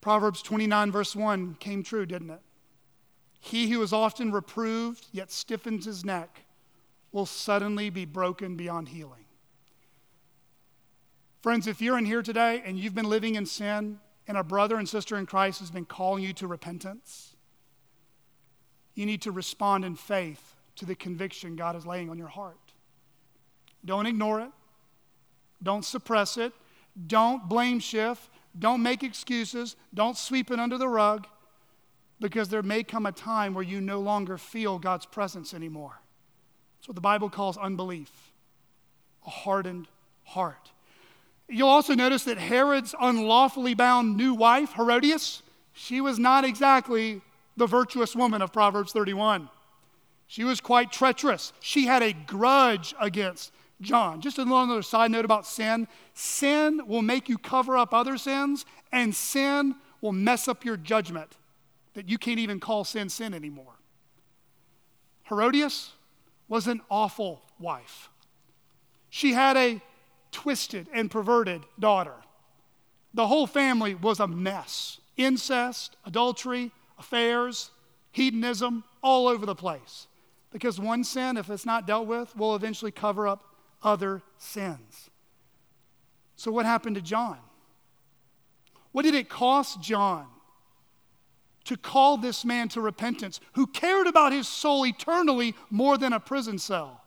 [0.00, 2.40] Proverbs 29, verse 1 came true, didn't it?
[3.40, 6.44] He who is often reproved, yet stiffens his neck,
[7.12, 9.25] will suddenly be broken beyond healing.
[11.42, 14.76] Friends, if you're in here today and you've been living in sin, and a brother
[14.76, 17.36] and sister in Christ has been calling you to repentance,
[18.94, 22.56] you need to respond in faith to the conviction God is laying on your heart.
[23.84, 24.50] Don't ignore it,
[25.62, 26.52] don't suppress it,
[27.06, 28.28] don't blame shift,
[28.58, 31.26] don't make excuses, don't sweep it under the rug
[32.18, 36.00] because there may come a time where you no longer feel God's presence anymore.
[36.78, 38.32] That's what the Bible calls unbelief,
[39.26, 39.88] a hardened
[40.24, 40.72] heart.
[41.48, 45.42] You'll also notice that Herod's unlawfully bound new wife, Herodias,
[45.72, 47.20] she was not exactly
[47.56, 49.48] the virtuous woman of Proverbs 31.
[50.26, 51.52] She was quite treacherous.
[51.60, 54.20] She had a grudge against John.
[54.20, 59.14] Just another side note about sin sin will make you cover up other sins, and
[59.14, 61.36] sin will mess up your judgment
[61.94, 63.74] that you can't even call sin sin anymore.
[65.24, 65.92] Herodias
[66.48, 68.08] was an awful wife.
[69.10, 69.82] She had a
[70.36, 72.12] twisted and perverted daughter.
[73.14, 77.70] The whole family was a mess incest, adultery, affairs,
[78.12, 80.08] hedonism, all over the place.
[80.52, 83.42] Because one sin, if it's not dealt with, will eventually cover up
[83.82, 85.08] other sins.
[86.36, 87.38] So, what happened to John?
[88.92, 90.26] What did it cost John
[91.66, 96.20] to call this man to repentance who cared about his soul eternally more than a
[96.20, 97.02] prison cell.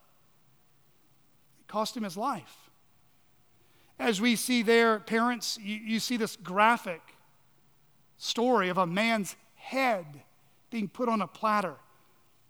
[1.60, 2.59] It cost him his life.
[4.00, 7.02] As we see there, parents, you, you see this graphic
[8.16, 10.22] story of a man's head
[10.70, 11.74] being put on a platter.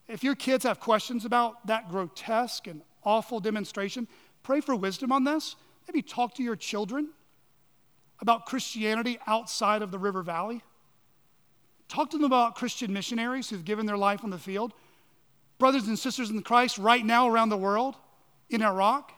[0.07, 4.07] If your kids have questions about that grotesque and awful demonstration,
[4.44, 5.57] pray for wisdom on this.
[5.88, 7.09] Maybe talk to your children
[8.20, 10.62] about Christianity outside of the River Valley.
[11.88, 14.72] Talk to them about Christian missionaries who've given their life on the field.
[15.59, 17.96] Brothers and sisters in Christ right now around the world,
[18.51, 19.11] in Iraq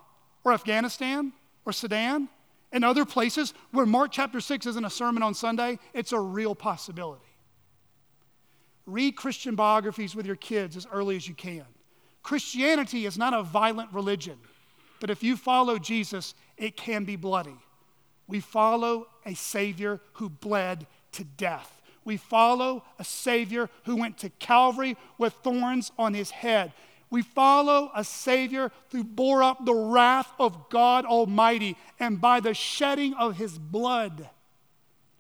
[0.45, 2.28] or Afghanistan or Sudan
[2.72, 6.54] and other places where Mark chapter 6 isn't a sermon on Sunday, it's a real
[6.54, 7.22] possibility.
[8.86, 11.64] Read Christian biographies with your kids as early as you can.
[12.22, 14.38] Christianity is not a violent religion,
[15.00, 17.56] but if you follow Jesus, it can be bloody.
[18.26, 21.82] We follow a Savior who bled to death.
[22.04, 26.72] We follow a Savior who went to Calvary with thorns on his head.
[27.12, 32.54] We follow a Savior who bore up the wrath of God Almighty, and by the
[32.54, 34.30] shedding of his blood,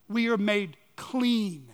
[0.08, 1.66] we are made clean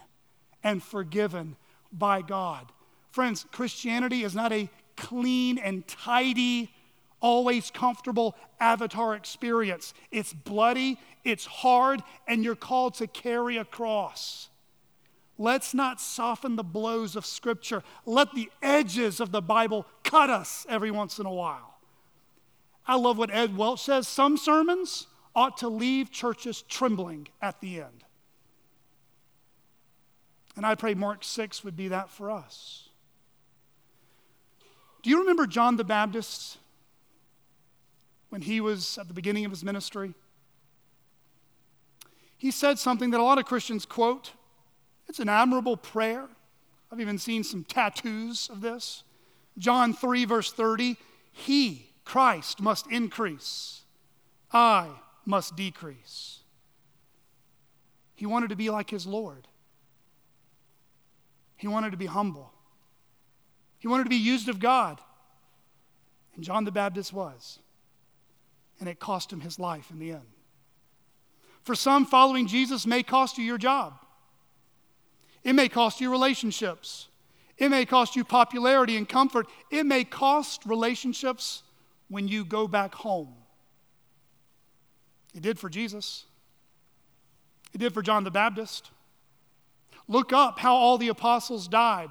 [0.65, 1.55] and forgiven
[1.93, 2.67] by God.
[3.13, 6.75] Friends, Christianity is not a clean and tidy,
[7.21, 9.95] always comfortable avatar experience.
[10.11, 14.48] It's bloody, it's hard, and you're called to carry a cross.
[15.39, 17.85] Let's not soften the blows of Scripture.
[18.05, 21.79] Let the edges of the Bible cut us every once in a while.
[22.87, 24.09] I love what Ed Welch says.
[24.09, 28.05] Some sermons ought to leave churches trembling at the end.
[30.57, 32.89] And I pray Mark 6 would be that for us.
[35.03, 36.59] Do you remember John the Baptist
[38.31, 40.15] when he was at the beginning of his ministry?
[42.37, 44.33] He said something that a lot of Christians quote
[45.09, 46.27] it's an admirable prayer.
[46.93, 49.03] I've even seen some tattoos of this.
[49.57, 50.97] John 3, verse 30
[51.33, 53.83] He, Christ, must increase,
[54.53, 54.89] I
[55.25, 56.41] must decrease.
[58.15, 59.47] He wanted to be like his Lord.
[61.57, 62.53] He wanted to be humble.
[63.79, 65.01] He wanted to be used of God.
[66.35, 67.61] And John the Baptist was.
[68.81, 70.27] And it cost him his life in the end.
[71.63, 73.95] For some, following Jesus may cost you your job.
[75.45, 77.09] It may cost you relationships.
[77.57, 79.47] It may cost you popularity and comfort.
[79.71, 81.63] It may cost relationships
[82.09, 83.35] when you go back home.
[85.35, 86.25] It did for Jesus,
[87.73, 88.91] it did for John the Baptist.
[90.09, 92.09] Look up how all the apostles died.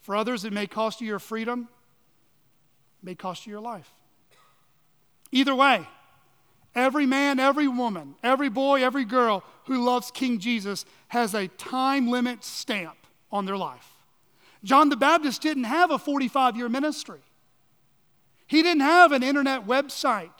[0.00, 1.68] For others, it may cost you your freedom,
[3.02, 3.92] it may cost you your life.
[5.30, 5.86] Either way,
[6.74, 12.08] Every man, every woman, every boy, every girl who loves King Jesus has a time
[12.08, 12.96] limit stamp
[13.30, 13.88] on their life.
[14.64, 17.20] John the Baptist didn't have a 45 year ministry,
[18.46, 20.30] he didn't have an internet website.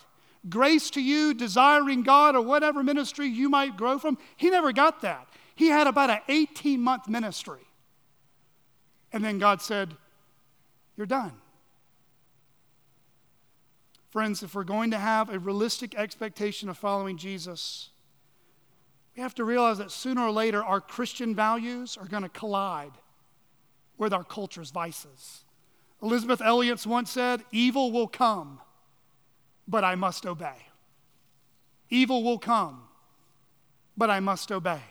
[0.48, 4.18] Grace to you, desiring God, or whatever ministry you might grow from.
[4.36, 5.28] He never got that.
[5.54, 7.60] He had about an 18 month ministry.
[9.12, 9.94] And then God said,
[10.96, 11.41] You're done.
[14.12, 17.88] Friends, if we're going to have a realistic expectation of following Jesus,
[19.16, 22.92] we have to realize that sooner or later our Christian values are going to collide
[23.96, 25.46] with our culture's vices.
[26.02, 28.60] Elisabeth Elliot once said, Evil will come,
[29.66, 30.66] but I must obey.
[31.88, 32.82] Evil will come,
[33.96, 34.82] but I must obey.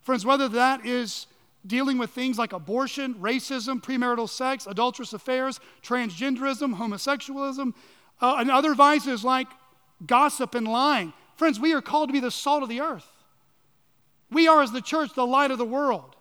[0.00, 1.26] Friends, whether that is
[1.66, 7.74] dealing with things like abortion, racism, premarital sex, adulterous affairs, transgenderism, homosexualism,
[8.22, 9.48] uh, and other vices like
[10.06, 11.12] gossip and lying.
[11.36, 13.08] Friends, we are called to be the salt of the earth.
[14.30, 16.16] We are, as the church, the light of the world.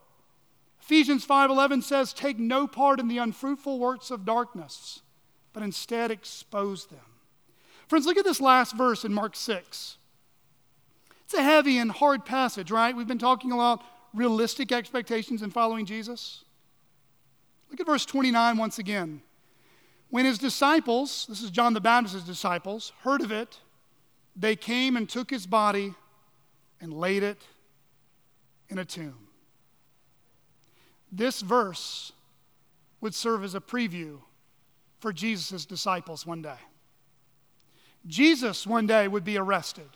[0.81, 5.01] Ephesians 5:11 says, "Take no part in the unfruitful works of darkness,
[5.53, 7.05] but instead expose them."
[7.87, 9.97] Friends, look at this last verse in Mark 6.
[11.23, 12.95] It's a heavy and hard passage, right?
[12.95, 13.83] We've been talking about
[14.13, 16.43] realistic expectations in following Jesus.
[17.69, 19.21] Look at verse 29 once again.
[20.11, 23.57] When his disciples, this is John the Baptist's disciples, heard of it,
[24.35, 25.95] they came and took his body
[26.81, 27.41] and laid it
[28.67, 29.29] in a tomb.
[31.13, 32.11] This verse
[32.99, 34.19] would serve as a preview
[34.99, 36.59] for Jesus' disciples one day.
[38.05, 39.89] Jesus one day would be arrested.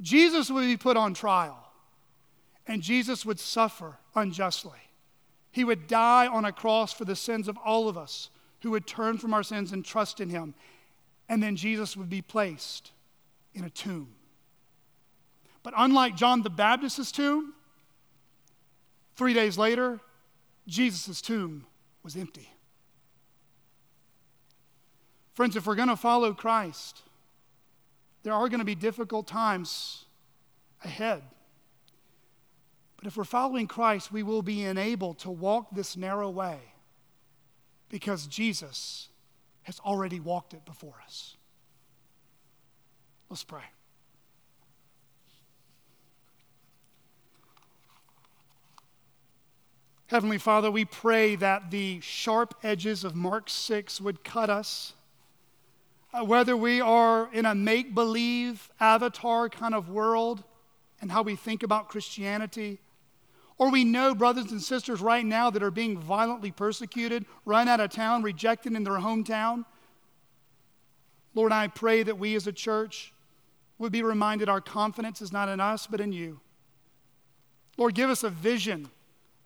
[0.00, 1.72] Jesus would be put on trial.
[2.68, 4.78] And Jesus would suffer unjustly.
[5.50, 8.30] He would die on a cross for the sins of all of us
[8.62, 10.54] who would turn from our sins and trust in him.
[11.28, 12.92] And then Jesus would be placed
[13.54, 14.08] in a tomb.
[15.62, 17.54] But unlike John the Baptist's tomb,
[19.16, 20.00] three days later,
[20.66, 21.66] Jesus' tomb
[22.02, 22.48] was empty.
[25.34, 27.02] Friends, if we're going to follow Christ,
[28.22, 30.04] there are going to be difficult times
[30.84, 31.22] ahead.
[32.96, 36.58] But if we're following Christ, we will be enabled to walk this narrow way
[37.88, 39.08] because Jesus
[39.62, 41.36] has already walked it before us.
[43.28, 43.64] Let's pray.
[50.06, 54.94] Heavenly Father, we pray that the sharp edges of Mark 6 would cut us.
[56.14, 60.42] Uh, whether we are in a make believe avatar kind of world
[61.02, 62.80] and how we think about Christianity,
[63.58, 67.80] or we know brothers and sisters right now that are being violently persecuted, run out
[67.80, 69.64] of town, rejected in their hometown.
[71.34, 73.12] Lord, I pray that we as a church
[73.78, 76.40] would be reminded our confidence is not in us, but in you.
[77.76, 78.90] Lord, give us a vision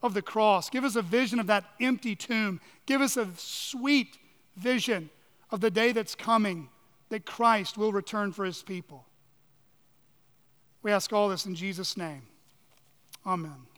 [0.03, 0.69] of the cross.
[0.71, 2.61] Give us a vision of that empty tomb.
[2.87, 4.19] Give us a sweet
[4.57, 5.11] vision
[5.51, 6.69] of the day that's coming
[7.09, 9.07] that Christ will return for his people.
[10.83, 12.23] We ask all this in Jesus' name.
[13.25, 13.72] Amen.